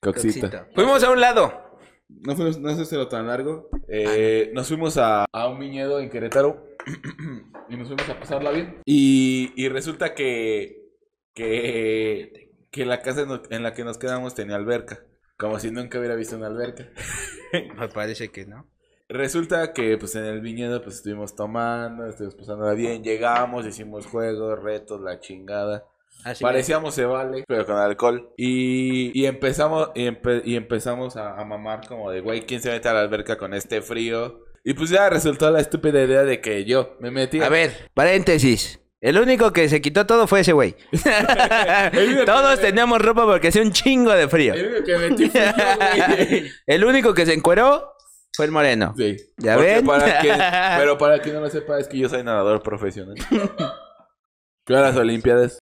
[0.00, 0.50] Coxita.
[0.50, 0.66] Coxito.
[0.74, 1.63] Fuimos a un lado.
[2.22, 3.68] No, fuimos, no es lo tan largo.
[3.88, 6.64] Eh, nos fuimos a, a un viñedo en Querétaro
[7.68, 8.80] y nos fuimos a pasarla bien.
[8.84, 10.90] Y, y resulta que,
[11.34, 15.04] que, que la casa en la que nos quedamos tenía alberca.
[15.36, 16.88] Como si nunca hubiera visto una alberca.
[17.78, 18.68] Me parece que no.
[19.08, 24.62] Resulta que pues en el viñedo pues estuvimos tomando, estuvimos pasándola bien, llegamos, hicimos juegos,
[24.62, 25.86] retos, la chingada.
[26.22, 28.30] Así Parecíamos se vale, pero con alcohol.
[28.36, 32.70] Y, y empezamos, y, empe- y empezamos a, a mamar como de, güey, ¿quién se
[32.70, 34.44] mete a la alberca con este frío?
[34.64, 37.42] Y pues ya resultó la estúpida idea de que yo me metí.
[37.42, 38.80] A ver, paréntesis.
[39.02, 40.74] El único que se quitó todo fue ese güey.
[42.24, 44.54] Todos teníamos ropa porque hacía un chingo de frío.
[44.54, 46.50] El único que metí fui yo, güey.
[46.66, 47.92] El único que se encueró
[48.34, 48.94] fue el moreno.
[48.96, 49.16] Sí.
[49.36, 49.86] ¿Ya Porque ven?
[49.86, 50.38] para quien-
[50.78, 53.14] pero para quien no lo sepa, es que yo soy nadador profesional.
[54.66, 55.58] A las Olimpiadas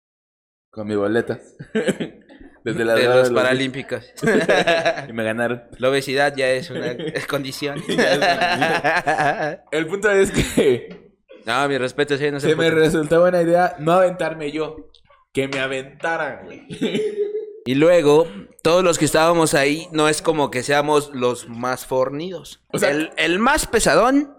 [0.78, 1.40] con mi boleta.
[2.64, 4.04] Desde la de los paralímpicos.
[5.08, 5.64] Y me ganaron.
[5.78, 6.96] La obesidad ya es una
[7.28, 7.82] condición.
[9.72, 11.12] El punto es que
[11.46, 14.90] no, mi respeto, sí, no se se me resultó buena idea no aventarme yo.
[15.32, 16.66] Que me aventaran, güey.
[17.64, 18.26] Y luego,
[18.62, 22.64] todos los que estábamos ahí, no es como que seamos los más fornidos.
[22.72, 24.36] O sea- el, el más pesadón,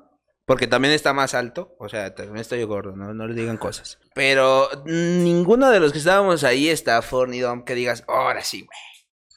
[0.49, 3.99] porque también está más alto, o sea, también estoy gordo, no, no le digan cosas.
[4.15, 8.79] Pero ninguno de los que estábamos ahí está fornido, que digas, ahora sí, güey.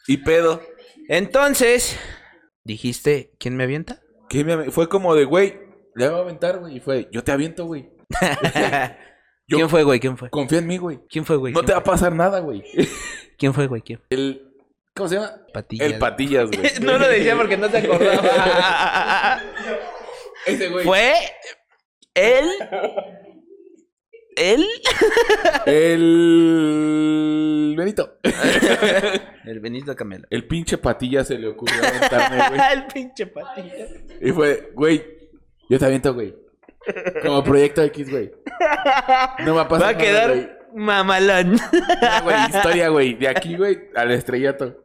[0.07, 0.62] Y pedo.
[1.11, 1.98] Entonces,
[2.64, 4.01] dijiste, ¿quién me avienta?
[4.31, 5.61] Que me- fue como de, güey,
[5.96, 6.79] le voy a aventar, güey.
[6.79, 7.90] Y fue, yo te aviento, güey.
[9.46, 10.01] Yo- ¿Quién fue, güey?
[10.01, 10.31] ¿Quién fue?
[10.31, 11.01] Confía en mí, güey.
[11.11, 11.53] ¿Quién fue, güey?
[11.53, 12.62] No ¿Quién te va a pasar nada, güey.
[13.37, 13.83] ¿Quién fue, güey?
[13.83, 14.01] ¿Quién?
[14.09, 14.48] El.
[14.94, 15.33] ¿Cómo se llama?
[15.53, 15.87] Patillas.
[15.92, 16.62] El Patillas, güey.
[16.81, 19.42] no lo decía porque no se acordaba.
[20.47, 20.85] Ese güey.
[20.85, 21.13] Fue
[22.15, 22.45] él.
[24.37, 24.67] Él.
[26.83, 27.75] El.
[27.77, 28.19] Benito.
[29.45, 30.27] El Benito Camelo.
[30.31, 32.61] El pinche Patillas se le ocurrió aventarme, güey.
[32.73, 33.87] el pinche patilla.
[34.21, 35.05] Y fue, güey,
[35.69, 36.35] yo te aviento, güey.
[37.23, 38.33] Como proyecto X, güey.
[39.41, 40.49] No me va a pasar Va a nada, quedar güey.
[40.75, 41.53] mamalón.
[41.53, 43.15] No, güey, historia, güey.
[43.15, 44.82] De aquí, güey, al estrellato.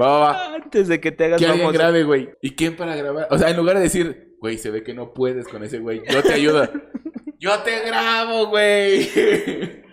[0.00, 0.54] Va, va, va.
[0.54, 1.78] Antes de que te hagas Que alguien famoso.
[1.78, 2.30] grabe, güey.
[2.42, 3.28] ¿Y quién para grabar?
[3.30, 6.02] O sea, en lugar de decir, güey, se ve que no puedes con ese güey.
[6.08, 6.68] Yo te ayudo.
[7.38, 9.10] Yo te grabo, güey.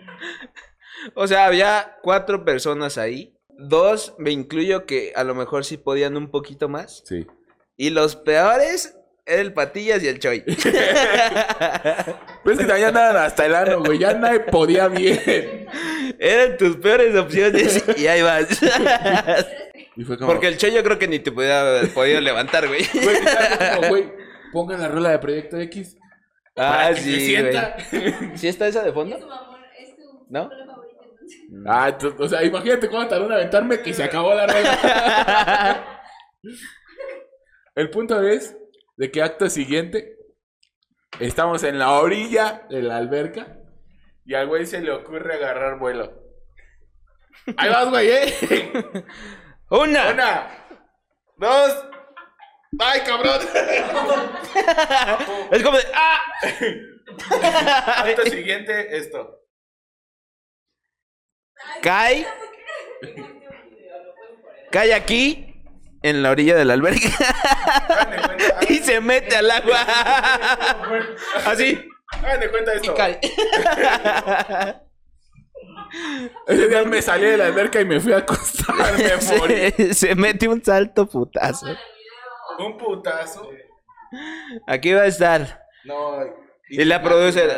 [1.14, 3.36] O sea, había cuatro personas ahí.
[3.58, 7.02] Dos, me incluyo que a lo mejor sí podían un poquito más.
[7.04, 7.26] Sí.
[7.76, 10.40] Y los peores eran el Patillas y el Choi.
[10.46, 10.56] Pero
[12.52, 13.98] es que también andaban hasta el ano, güey.
[13.98, 15.66] Ya nadie podía bien.
[16.18, 18.48] eran tus peores opciones y ahí vas.
[19.96, 22.66] Y fue como, Porque el Choi yo creo que ni te podía haber podido levantar,
[22.66, 22.82] güey.
[22.94, 24.12] güey, ¿sabes cómo, güey,
[24.52, 25.96] pongan la rola de Proyecto X.
[26.56, 27.54] Ah, sí, güey.
[28.36, 29.16] ¿Sí está esa de fondo?
[29.16, 30.50] Es tu amor, es tu ¿No?
[30.52, 30.78] entonces.
[31.66, 36.00] Ah, o sea, imagínate cómo tardó en aventarme que se acabó la rola.
[37.74, 38.56] El punto es
[38.96, 40.16] de que acto siguiente
[41.18, 43.58] estamos en la orilla de la alberca
[44.24, 46.22] y al güey se le ocurre agarrar vuelo.
[47.56, 48.34] Ahí vas, güey, ¿eh?
[49.74, 50.10] ¡Una!
[50.10, 50.48] Una,
[51.36, 51.84] dos,
[52.78, 53.40] ¡ay, cabrón!
[55.50, 55.84] Es como de.
[55.92, 56.20] ¡Ah!
[58.04, 59.40] Acto siguiente, esto.
[61.82, 62.24] Cae.
[64.70, 65.50] Cae aquí.
[66.04, 67.08] En la orilla de la alberca.
[67.88, 69.80] Hagan de cuenta, y se mete al agua.
[71.46, 71.84] Así.
[72.12, 72.92] hagan de cuenta esto.
[72.92, 73.20] Y cae.
[76.46, 78.74] Ese día me salí de la alberca y me fui a acostar.
[78.98, 79.70] Me morí.
[79.72, 81.66] se, se mete un salto putazo.
[82.58, 83.50] Un putazo.
[84.66, 85.62] Aquí va a estar.
[85.84, 86.20] No.
[86.68, 87.46] Y la produce.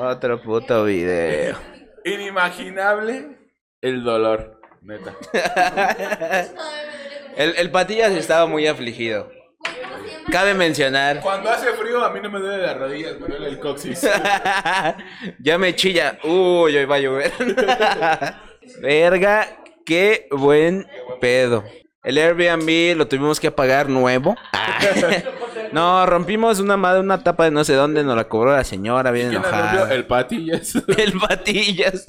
[0.00, 1.56] Otro puto video.
[2.04, 3.38] Inimaginable
[3.80, 4.60] el dolor.
[4.82, 5.14] Neta.
[7.36, 9.28] El, el Patillas estaba muy afligido.
[10.30, 11.20] Cabe mencionar.
[11.20, 14.06] Cuando hace frío, a mí no me duele las rodillas, me duele el coxis.
[15.38, 16.18] ya me chilla.
[16.24, 17.32] Uy, hoy va a llover.
[18.80, 20.86] Verga, qué buen
[21.20, 21.64] pedo.
[22.02, 24.36] El Airbnb lo tuvimos que pagar nuevo.
[25.72, 29.10] no, rompimos una madre, una tapa de no sé dónde, nos la cobró la señora,
[29.10, 29.94] bien ¿Quién la enojada.
[29.94, 30.74] El patillas.
[30.96, 32.04] El Patillas.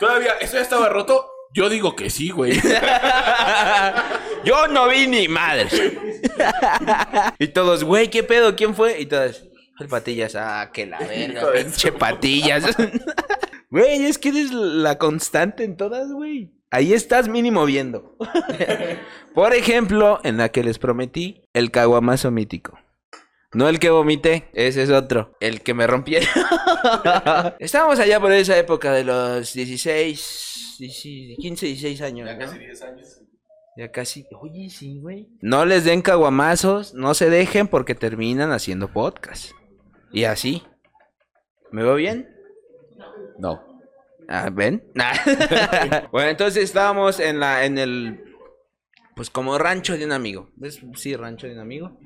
[0.00, 1.30] Todavía, ¿eso ya estaba roto?
[1.52, 2.52] Yo digo que sí, güey.
[4.44, 5.68] Yo no vi ni madre.
[7.38, 8.56] y todos, güey, ¿qué pedo?
[8.56, 9.00] ¿Quién fue?
[9.00, 9.44] Y todos,
[9.78, 10.34] el Patillas.
[10.34, 12.64] Ah, que la verga, pinche Patillas.
[13.72, 16.52] Güey, es que eres la constante en todas, güey.
[16.70, 18.18] Ahí estás mínimo viendo.
[19.34, 22.78] Por ejemplo, en la que les prometí, el caguamazo mítico.
[23.54, 25.38] No el que vomité, ese es otro.
[25.40, 26.28] El que me rompieron.
[27.58, 30.51] Estábamos allá por esa época de los 16,
[30.82, 32.28] 16, 15, 16 años.
[32.28, 32.40] Ya ¿no?
[32.40, 33.22] casi 10 años.
[33.76, 34.26] Ya casi.
[34.40, 35.28] Oye, sí, güey.
[35.40, 39.52] No les den caguamazos, no se dejen porque terminan haciendo podcast.
[40.12, 40.64] Y así.
[41.70, 42.28] ¿Me veo bien?
[43.38, 43.64] No.
[44.28, 44.82] Ah, ¿Ven?
[46.10, 48.24] bueno, entonces estábamos en la, en el,
[49.14, 50.50] pues como rancho de un amigo.
[50.56, 50.80] ¿Ves?
[50.96, 51.98] Sí, rancho de un amigo.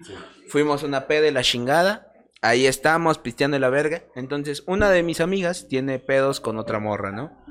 [0.48, 2.12] Fuimos a una peda de la chingada.
[2.42, 4.04] Ahí estamos pisteando la verga.
[4.14, 7.45] Entonces, una de mis amigas tiene pedos con otra morra, ¿no?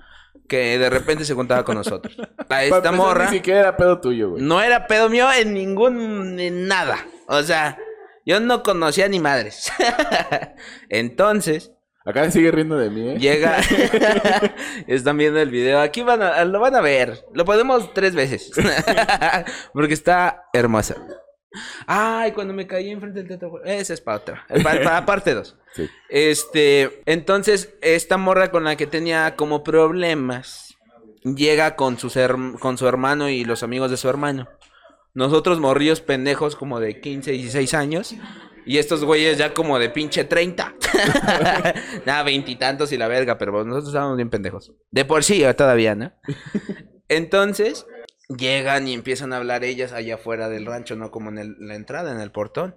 [0.47, 2.15] Que de repente se juntaba con nosotros.
[2.49, 3.25] A esta morra.
[3.25, 4.43] Ni siquiera era pedo tuyo, güey.
[4.43, 6.39] No era pedo mío en ningún.
[6.39, 7.05] en nada.
[7.27, 7.77] O sea,
[8.25, 9.71] yo no conocía ni madres.
[10.89, 11.71] Entonces,
[12.05, 13.17] Acá sigue riendo de mí, ¿eh?
[13.17, 13.57] llega.
[14.87, 15.81] Están viendo el video.
[15.81, 17.25] Aquí van a, lo van a ver.
[17.33, 18.51] Lo podemos tres veces.
[19.73, 20.95] Porque está hermosa.
[21.87, 23.63] Ay, cuando me caí enfrente del teatro.
[23.63, 24.45] Esa es para otra.
[24.63, 25.57] Para, para parte dos.
[25.73, 25.89] Sí.
[26.09, 30.77] Este, entonces, esta morra con la que tenía como problemas,
[31.23, 32.17] llega con, sus
[32.59, 34.47] con su hermano y los amigos de su hermano.
[35.13, 38.15] Nosotros morrillos pendejos como de 15, 16 años.
[38.65, 40.73] Y estos güeyes ya como de pinche 30.
[42.05, 44.73] Nada, veintitantos y la verga, pero nosotros estábamos bien pendejos.
[44.89, 46.11] De por sí, todavía, ¿no?
[47.07, 47.85] Entonces,
[48.29, 52.11] llegan y empiezan a hablar ellas allá afuera del rancho, no como en la entrada,
[52.11, 52.75] en el portón.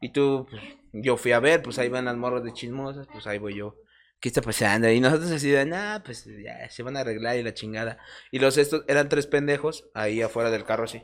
[0.00, 3.26] Y tú, pues, yo fui a ver, pues ahí van las morras de chismosas, pues
[3.26, 3.76] ahí voy yo.
[4.20, 4.90] ¿Qué está pasando?
[4.90, 7.98] Y nosotros así de, nah, pues ya, se van a arreglar y la chingada.
[8.30, 11.02] Y los estos eran tres pendejos ahí afuera del carro así.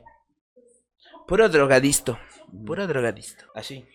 [1.27, 2.19] Puro drogadisto,
[2.67, 3.89] puro drogadisto, así.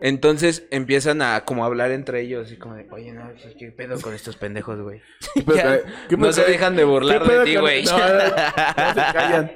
[0.00, 4.00] Entonces empiezan a como hablar entre ellos, así como de, oye, no, pues, ¿qué pedo
[4.00, 5.00] con estos pendejos, güey?
[5.46, 7.84] pedo Ya, con- qué no se dejan de burlar ¿Qué pedo de ti, güey.
[7.84, 8.32] No, no, no se
[9.12, 9.52] callan.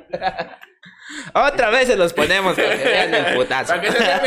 [1.34, 3.68] Otra vez se los ponemos para que vean el putazo.
[3.74, 4.20] Para que se vean,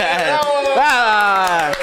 [0.75, 1.73] ¡bravo!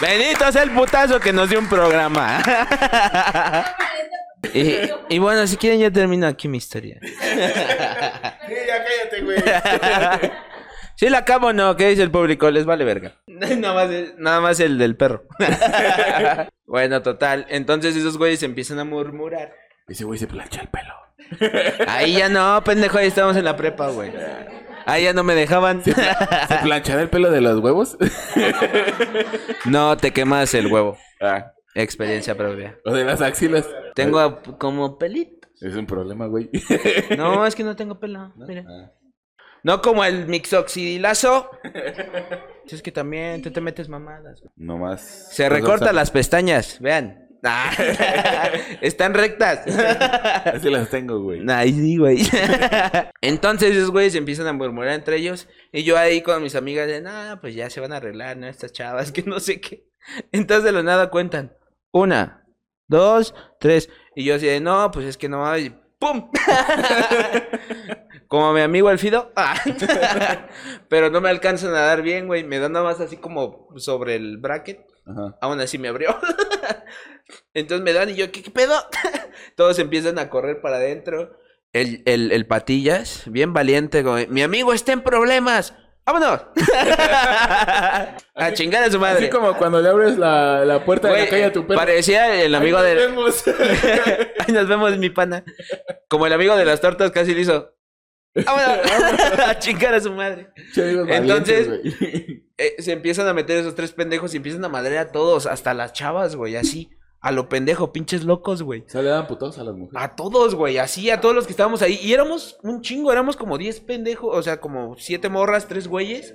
[0.00, 2.42] Benito es el putazo que nos dio un programa.
[4.54, 4.76] y,
[5.10, 6.98] y bueno, si quieren ya termino aquí mi historia.
[7.02, 7.14] Sí,
[8.66, 9.36] ya cállate, güey.
[10.96, 12.50] Si la acabo o no, ¿qué dice el público?
[12.50, 13.12] Les vale verga.
[13.26, 15.24] nada, más, nada más el del perro.
[16.66, 17.46] bueno, total.
[17.50, 19.52] Entonces esos güeyes empiezan a murmurar.
[19.88, 20.94] Ese güey se plancha el pelo.
[21.86, 24.10] Ahí ya no, pendejo, ahí estamos en la prepa, güey.
[24.86, 25.82] Ahí ya no me dejaban.
[25.84, 25.92] ¿Se
[26.62, 27.96] planchará el pelo de los huevos?
[29.64, 30.96] no, te quemas el huevo.
[31.20, 32.78] ah, Experiencia propia.
[32.84, 33.68] o de las axilas.
[33.94, 35.48] Tengo como pelito.
[35.60, 36.50] Es un problema, güey.
[37.16, 38.32] No, es que no tengo pelo.
[38.36, 38.64] Mira.
[38.68, 38.90] Ah.
[39.66, 41.50] No como el mixoxidilazo.
[42.68, 44.40] Es que también tú te metes mamadas.
[44.40, 44.52] güey.
[44.56, 45.28] No más.
[45.30, 47.22] Se recorta las pestañas, vean.
[47.48, 47.70] Ah,
[48.80, 49.60] Están rectas.
[50.46, 51.44] Así las tengo, güey.
[51.48, 52.18] Ay, sí, güey.
[53.20, 55.48] Entonces esos güeyes empiezan a murmurar entre ellos.
[55.70, 58.48] Y yo ahí con mis amigas de, nah, pues ya se van a arreglar, ¿no?
[58.48, 59.86] Estas chavas, que no sé qué.
[60.32, 61.54] Entonces de lo nada cuentan.
[61.92, 62.44] Una,
[62.88, 63.90] dos, tres.
[64.16, 66.30] Y yo así de, no, pues es que no mames", y ¡Pum!
[68.28, 69.32] Como mi amigo Alfido.
[69.36, 69.54] Ah.
[70.88, 72.44] Pero no me alcanzan a dar bien, güey.
[72.44, 74.80] Me dan nada más así como sobre el bracket.
[75.06, 75.36] Ajá.
[75.40, 76.16] Aún así me abrió.
[77.54, 78.74] Entonces me dan y yo, ¿qué, qué pedo?
[79.56, 81.38] Todos empiezan a correr para adentro.
[81.72, 84.26] El, el, el patillas, bien valiente, güey.
[84.28, 85.74] Mi amigo está en problemas.
[86.06, 86.40] ¡Vámonos!
[88.34, 89.18] a chingar a su madre.
[89.24, 91.80] Así como cuando le abres la, la puerta de la calle a tu perro.
[91.80, 93.06] Parecía el amigo Ahí nos de.
[93.06, 93.44] vemos.
[94.46, 95.44] Ahí nos vemos, mi pana.
[96.08, 97.75] Como el amigo de las tortas casi le hizo.
[98.44, 99.38] ¡Vámonos!
[99.46, 100.48] a chingar a su madre.
[100.76, 101.68] Entonces-.
[102.58, 105.74] Eh, se empiezan a meter esos tres pendejos y empiezan a madrear a todos, hasta
[105.74, 106.90] las chavas, güey, así.
[107.20, 108.80] A lo pendejo, pinches locos, güey.
[108.86, 110.02] O sea, le dan putos a las mujeres.
[110.02, 111.98] A todos, güey, así, a todos los que estábamos ahí.
[112.02, 116.34] Y éramos un chingo, éramos como 10 pendejos, o sea, como 7 morras, 3 güeyes,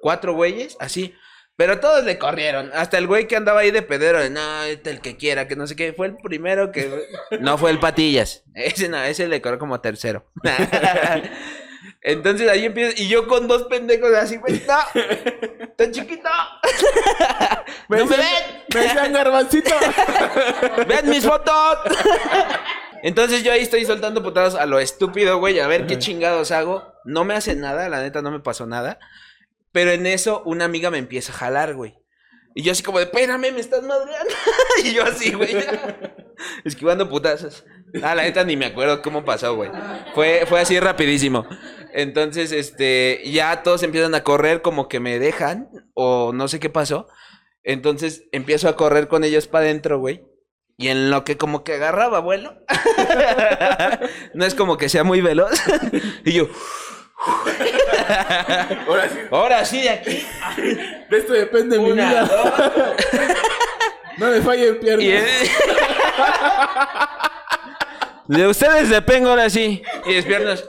[0.00, 1.14] 4 güeyes, así.
[1.56, 2.70] Pero todos le corrieron.
[2.74, 5.56] Hasta el güey que andaba ahí de pedero, de no, este el que quiera, que
[5.56, 5.92] no sé qué.
[5.92, 6.90] Fue el primero que.
[7.40, 8.44] No fue el Patillas.
[8.54, 10.24] Ese no, ese le corrió como tercero.
[12.02, 13.00] Entonces ahí empieza.
[13.00, 16.28] Y yo con dos pendejos así, güey, no, tan chiquito.
[17.88, 18.64] no me ven.
[18.74, 19.74] Me decían garbancito.
[20.88, 21.78] ¡Vean mis fotos!
[23.02, 26.94] Entonces yo ahí estoy soltando putadas a lo estúpido, güey, a ver qué chingados hago.
[27.04, 28.98] No me hace nada, la neta no me pasó nada.
[29.72, 32.00] Pero en eso una amiga me empieza a jalar, güey.
[32.54, 34.34] Y yo así como de, espérame, me estás madreando.
[34.84, 35.56] y yo así, güey.
[36.64, 37.64] Esquivando putazos.
[38.02, 39.70] Ah, la neta ni me acuerdo cómo pasó, güey.
[40.14, 41.46] Fue, fue así rapidísimo.
[41.92, 45.68] Entonces, este, ya todos empiezan a correr como que me dejan.
[45.94, 47.08] O no sé qué pasó.
[47.62, 50.24] Entonces empiezo a correr con ellos para adentro, güey.
[50.76, 52.54] Y en lo que como que agarraba vuelo.
[54.34, 55.52] no es como que sea muy veloz.
[56.24, 56.48] y yo,
[58.86, 59.18] Ahora sí.
[59.30, 60.26] ahora sí de aquí.
[61.10, 62.24] De esto depende mi Una, vida.
[62.24, 62.52] dos.
[64.18, 65.06] No me fallen piernas.
[68.26, 69.82] De ustedes dependo ahora sí.
[70.06, 70.68] Y despiernas.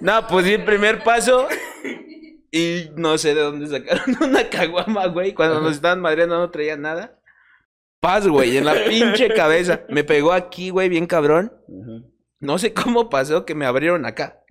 [0.00, 1.48] No, pues di el primer paso.
[2.50, 5.34] Y no sé de dónde sacaron una caguama, güey.
[5.34, 7.18] Cuando nos estaban madreando no traía nada.
[8.00, 9.80] Paz, güey, en la pinche cabeza.
[9.88, 11.52] Me pegó aquí, güey, bien cabrón.
[12.40, 14.42] No sé cómo pasó que me abrieron acá.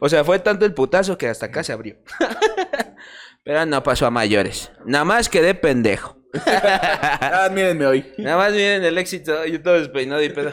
[0.00, 1.96] O sea, fue tanto el putazo que hasta acá se abrió.
[3.44, 4.70] Pero no pasó a mayores.
[4.84, 6.16] Nada más quedé pendejo.
[6.44, 8.12] Ah, mírenme hoy.
[8.18, 9.46] Nada más miren el éxito.
[9.46, 10.52] Yo todo despeinado y pedo.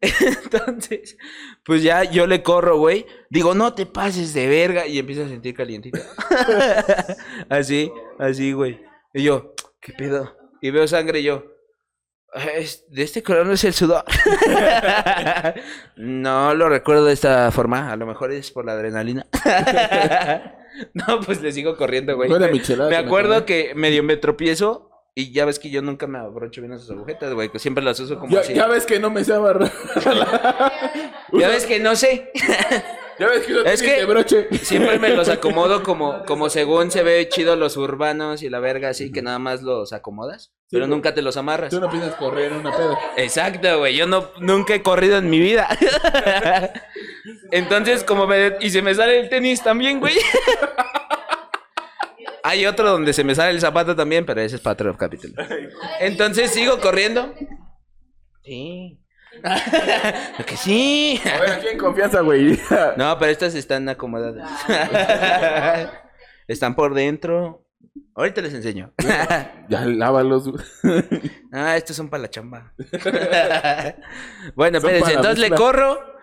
[0.00, 1.16] Entonces,
[1.64, 3.04] pues ya yo le corro, güey.
[3.28, 4.86] Digo, no te pases de verga.
[4.86, 5.98] Y empiezo a sentir calientito.
[7.48, 8.80] así, así, güey.
[9.12, 10.36] Y yo, ¿qué pedo?
[10.62, 11.44] Y veo sangre y yo.
[12.34, 14.04] "Ah, es- De este color no es el sudor.
[15.96, 17.90] no lo recuerdo de esta forma.
[17.92, 19.26] A lo mejor es por la adrenalina.
[20.94, 22.28] no, pues le sigo corriendo, güey.
[22.28, 24.84] Buena Me- michelada acuerdo que medio me tropiezo.
[25.14, 27.48] Y ya ves que yo nunca me abrocho bien esas agujetas, güey.
[27.50, 28.54] Que siempre las uso como Ya, así.
[28.54, 29.72] ya ves que no me sé amarrar.
[31.32, 32.30] Ya ves que no sé.
[33.18, 34.48] Ya ves que no Es que- broche.
[34.62, 38.90] Siempre me los acomodo como, como según se ve chido los urbanos y la verga,
[38.90, 40.52] así que nada más los acomodas.
[40.70, 41.70] Pero nunca te los amarras.
[41.70, 42.98] Tú no piensas correr en una peda.
[43.16, 43.96] Exacto, güey.
[43.96, 45.66] Yo no, nunca he corrido en mi vida.
[47.50, 48.56] Entonces, como me...
[48.60, 50.14] Y se me sale el tenis también, güey.
[52.44, 55.34] Hay otro donde se me sale el zapato también, pero ese es para otro capítulo.
[56.00, 57.34] Entonces, sigo corriendo.
[58.42, 58.98] Sí.
[60.46, 61.20] Que sí.
[61.24, 62.58] A ver, aquí en confianza, güey.
[62.96, 64.50] No, pero estas están acomodadas.
[66.48, 67.64] están por dentro.
[68.14, 68.92] Ahorita les enseño.
[69.68, 70.50] Ya lávalos.
[71.52, 72.74] ah, estos son para la chamba.
[74.54, 76.18] bueno, Son espérense, entonces le corro.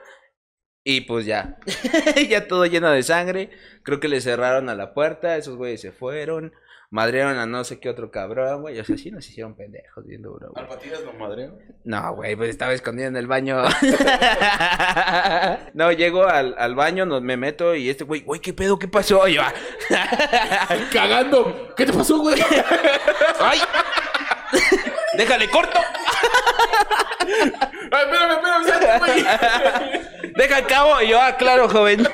[0.88, 1.58] Y pues ya.
[2.30, 3.50] ya todo lleno de sangre.
[3.82, 5.36] Creo que le cerraron a la puerta.
[5.36, 6.54] Esos güeyes se fueron.
[6.96, 8.80] Madrearon a no sé qué otro cabrón, güey.
[8.80, 10.66] O sea, sí nos hicieron pendejos bien duro, güey.
[10.66, 11.60] patillas lo madreo?
[11.84, 13.58] No, güey, pues estaba escondido en el baño.
[15.74, 18.80] no, llego al, al baño, nos, me meto y este güey, güey, ¿qué pedo?
[18.80, 19.28] ¿Qué pasó?
[19.28, 19.52] Y yo, "Ah".
[20.94, 21.74] Cagando.
[21.76, 22.40] ¿Qué te pasó, güey?
[23.42, 23.60] ¡ay!
[25.18, 25.78] ¡Déjale corto!
[27.92, 29.26] Ay, espérame, espérame, güey.
[30.34, 31.02] ¡Deja el cabo!
[31.02, 32.08] Y yo, ah, claro, joven.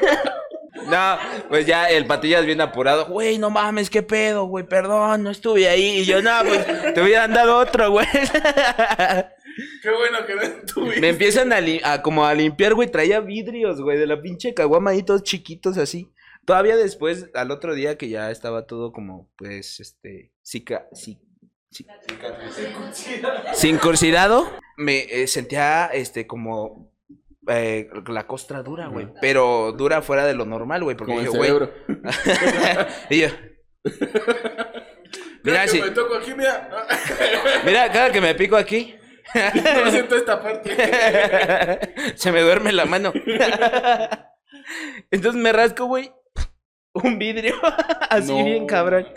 [0.90, 1.18] No,
[1.50, 3.06] pues ya el patillas bien apurado.
[3.08, 6.00] Güey, no mames, qué pedo, güey, perdón, no estuve ahí.
[6.00, 8.08] Y yo, no, pues te hubieran dado otro, güey.
[9.82, 11.02] Qué bueno que no estuviste.
[11.02, 12.90] Me empiezan a, como a limpiar, güey.
[12.90, 16.10] Traía vidrios, güey, de la pinche caguama ahí todos chiquitos así.
[16.46, 21.20] Todavía después, al otro día que ya estaba todo como, pues, este, cica, ci-
[21.72, 21.86] ci-
[23.54, 26.91] circuncidado, me eh, sentía, este, como
[27.48, 29.08] eh, la costra dura, güey.
[29.22, 30.96] Pero dura fuera de lo normal, güey.
[30.96, 31.70] Porque Como dije, güey.
[33.10, 33.28] y yo,
[35.44, 36.70] Mira sí, me toco aquí, mira.
[37.66, 38.96] mira, cada que me pico aquí,
[39.34, 40.70] No siento esta parte.
[42.16, 43.12] Se me duerme la mano.
[45.10, 46.12] Entonces me rasco, güey.
[46.94, 47.56] Un vidrio.
[48.10, 48.44] Así No.
[48.44, 49.08] bien cabrón.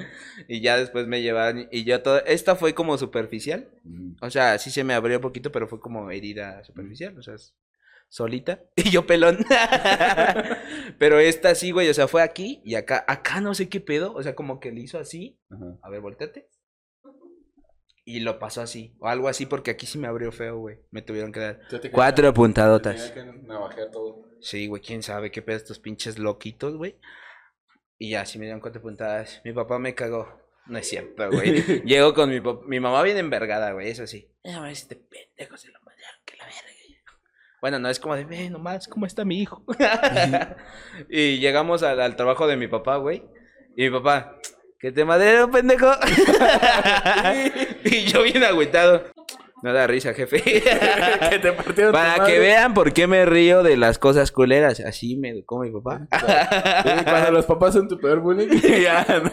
[0.49, 1.69] Y ya después me llevaron.
[1.71, 2.25] Y ya todo.
[2.25, 3.69] Esta fue como superficial.
[4.23, 7.19] O sea, sí se me abrió un poquito, pero fue como herida superficial.
[7.19, 7.55] O sea, es
[8.15, 8.63] solita.
[8.77, 9.39] Y yo pelón.
[10.99, 11.89] pero esta sí, güey.
[11.89, 13.05] O sea, fue aquí y acá.
[13.09, 14.15] Acá no sé qué pedo.
[14.15, 15.41] O sea, como que le hizo así.
[15.51, 15.79] Ajá.
[15.83, 16.49] A ver, volteate.
[18.05, 18.95] Y lo pasó así.
[19.01, 20.79] O algo así, porque aquí sí me abrió feo, güey.
[20.91, 21.61] Me tuvieron que dar.
[21.91, 23.11] Cuatro Tenía puntadotas.
[23.13, 24.29] que todo.
[24.41, 27.01] Sí, güey, quién sabe qué pedo estos pinches loquitos, güey.
[27.99, 29.41] Y ya, sí me dieron cuatro puntadas.
[29.45, 30.39] Mi papá me cagó.
[30.67, 31.63] No es cierto, güey.
[31.85, 32.61] Llego con mi papá.
[32.67, 33.89] Mi mamá viene envergada, güey.
[33.89, 34.31] Eso sí.
[34.45, 36.75] Este pendejo se lo mandaron, que la verga.
[37.65, 39.65] Bueno, no es como de, ve nomás, ¿cómo está mi hijo?
[41.09, 43.23] y llegamos al, al trabajo de mi papá, güey.
[43.75, 44.37] Y mi papá,
[44.79, 45.91] que te madrero, pendejo.
[47.85, 49.05] y yo bien agüitado.
[49.63, 50.43] No da risa, jefe.
[50.43, 51.53] que te
[51.91, 52.35] Para madre.
[52.35, 54.81] que vean por qué me río de las cosas culeras.
[54.81, 56.07] Así me educó mi papá.
[57.05, 59.07] Cuando los papás son tu peor bullying, ya.
[59.23, 59.33] no.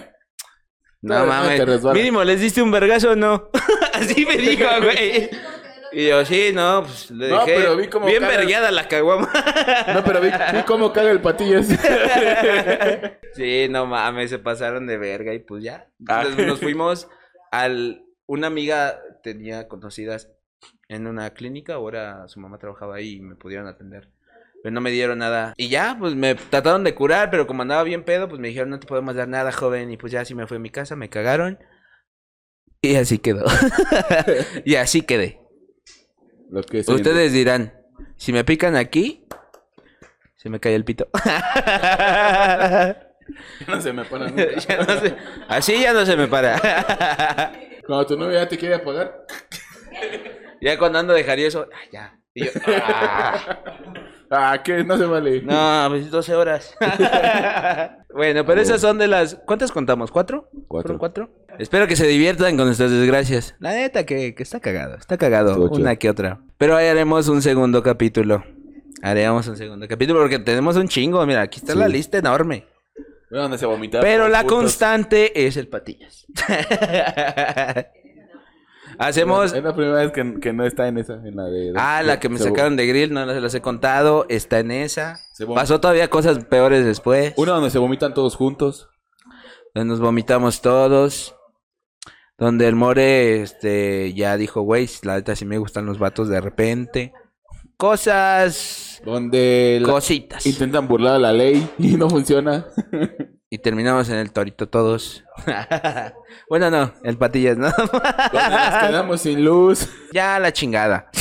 [1.02, 1.84] No mames.
[1.84, 3.50] Mínimo, ¿les diste un vergazo o no?
[3.94, 5.30] Así me dijo, güey.
[5.92, 8.38] Y yo, sí, no, pues le No, dejé pero vi cómo bien cagas.
[8.38, 9.30] vergueada la caguama.
[9.94, 11.78] No, pero vi, vi cómo caga el patillo ese.
[13.34, 15.88] sí, no mames, se pasaron de verga y pues ya.
[16.08, 16.22] Ah.
[16.22, 17.10] Entonces nos fuimos
[17.52, 18.06] al...
[18.26, 20.30] Una amiga tenía conocidas
[20.88, 24.10] en una clínica, ahora su mamá trabajaba ahí y me pudieron atender.
[24.64, 25.54] Pero no me dieron nada.
[25.58, 28.70] Y ya, pues me trataron de curar, pero como andaba bien pedo, pues me dijeron,
[28.70, 29.92] no te podemos dar nada, joven.
[29.92, 31.60] Y pues ya así me fui a mi casa, me cagaron.
[32.82, 33.46] Y así quedó.
[34.66, 35.41] y así quedé.
[36.52, 37.74] Lo que soy Ustedes dirán,
[38.18, 39.26] si me pican aquí,
[40.36, 41.08] se me cae el pito.
[43.68, 44.44] No se me para nunca.
[44.68, 45.16] Ya no sé.
[45.48, 46.60] Así ya no se me para.
[47.86, 49.26] Cuando tu novia ya te quiere apagar.
[50.62, 52.20] ya cuando ando dejaría eso, ah, ya.
[52.34, 53.60] Y yo, ah.
[54.30, 55.42] Ah, que no se vale.
[55.42, 56.76] No, pues 12 horas.
[58.14, 59.36] bueno, pero esas son de las.
[59.46, 60.12] ¿Cuántas contamos?
[60.12, 60.50] ¿Cuatro?
[60.68, 60.98] Cuatro.
[60.98, 61.41] ¿Fueron cuatro?
[61.62, 63.56] Espero que se diviertan con nuestras desgracias.
[63.60, 65.52] La neta que, que está cagado, está cagado.
[65.52, 65.82] Estuvo chido.
[65.82, 66.40] Una que otra.
[66.58, 68.44] Pero ahí haremos un segundo capítulo.
[69.04, 71.26] Haremos un segundo capítulo porque tenemos un chingo.
[71.26, 71.80] Mira, aquí está Sí.
[71.80, 72.66] la lista enorme.
[73.30, 74.00] Mira donde se vomita.
[74.02, 74.58] Pero la putos.
[74.58, 76.26] constante es el patillas.
[78.98, 79.54] Hacemos.
[79.54, 81.74] Es la primera vez que, que no está en esa, en la de...
[81.76, 84.26] Ah, la que me se- sacaron de grill, no se las he contado.
[84.30, 85.20] Está en esa.
[85.56, 87.34] Pasó todavía cosas peores después.
[87.38, 88.90] Una donde se vomitan todos juntos.
[89.74, 91.36] Donde nos vomitamos todos.
[92.42, 96.42] Donde el More este, ya dijo, güey, la neta sí me gustan los vatos de
[96.42, 97.14] repente.
[97.78, 99.00] Cosas.
[99.06, 100.44] Donde Cositas.
[100.48, 102.66] intentan burlar a la ley y no funciona.
[103.48, 105.24] Y terminamos en el torito todos.
[106.50, 107.68] bueno, no, el patillas, ¿no?
[107.68, 109.88] Nos quedamos sin luz.
[110.12, 111.12] ya la chingada.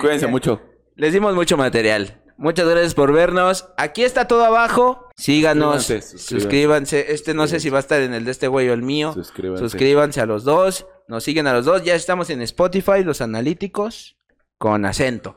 [0.00, 0.62] Cuídense mucho.
[0.94, 2.22] Les dimos mucho material.
[2.40, 3.68] Muchas gracias por vernos.
[3.76, 5.10] Aquí está todo abajo.
[5.14, 5.82] Síganos.
[5.84, 7.12] Suscríbanse, Suscríbanse.
[7.12, 9.12] Este no sé si va a estar en el de este güey o el mío.
[9.12, 9.62] Suscríbanse.
[9.62, 10.86] Suscríbanse a los dos.
[11.06, 11.84] Nos siguen a los dos.
[11.84, 14.16] Ya estamos en Spotify, los analíticos.
[14.56, 15.36] Con acento.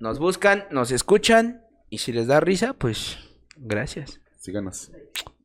[0.00, 1.64] Nos buscan, nos escuchan.
[1.90, 3.18] Y si les da risa, pues
[3.56, 4.20] gracias.
[4.40, 4.90] Síganos.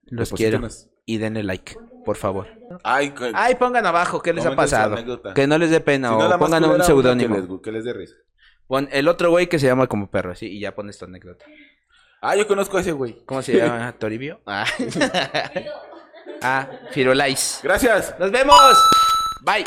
[0.05, 0.67] Los quiero.
[1.05, 2.47] Y denle like, por favor.
[2.83, 4.97] Ay, Ay, pongan abajo qué les ha pasado.
[5.35, 6.09] Que no les dé pena.
[6.09, 7.35] si o pongan un seudónimo.
[7.35, 8.15] Que les, que les dé risa.
[8.67, 10.47] Pon el otro güey que se llama como perro, así.
[10.47, 11.45] Y ya pones tu anécdota.
[12.21, 13.23] Ah, yo conozco a ese güey.
[13.25, 13.93] ¿Cómo se llama?
[13.99, 14.41] ¿Toribio?
[14.45, 14.65] Ah,
[16.41, 17.61] ah Firolais.
[17.63, 18.15] Gracias.
[18.19, 18.77] ¡Nos vemos!
[19.41, 19.63] Bye.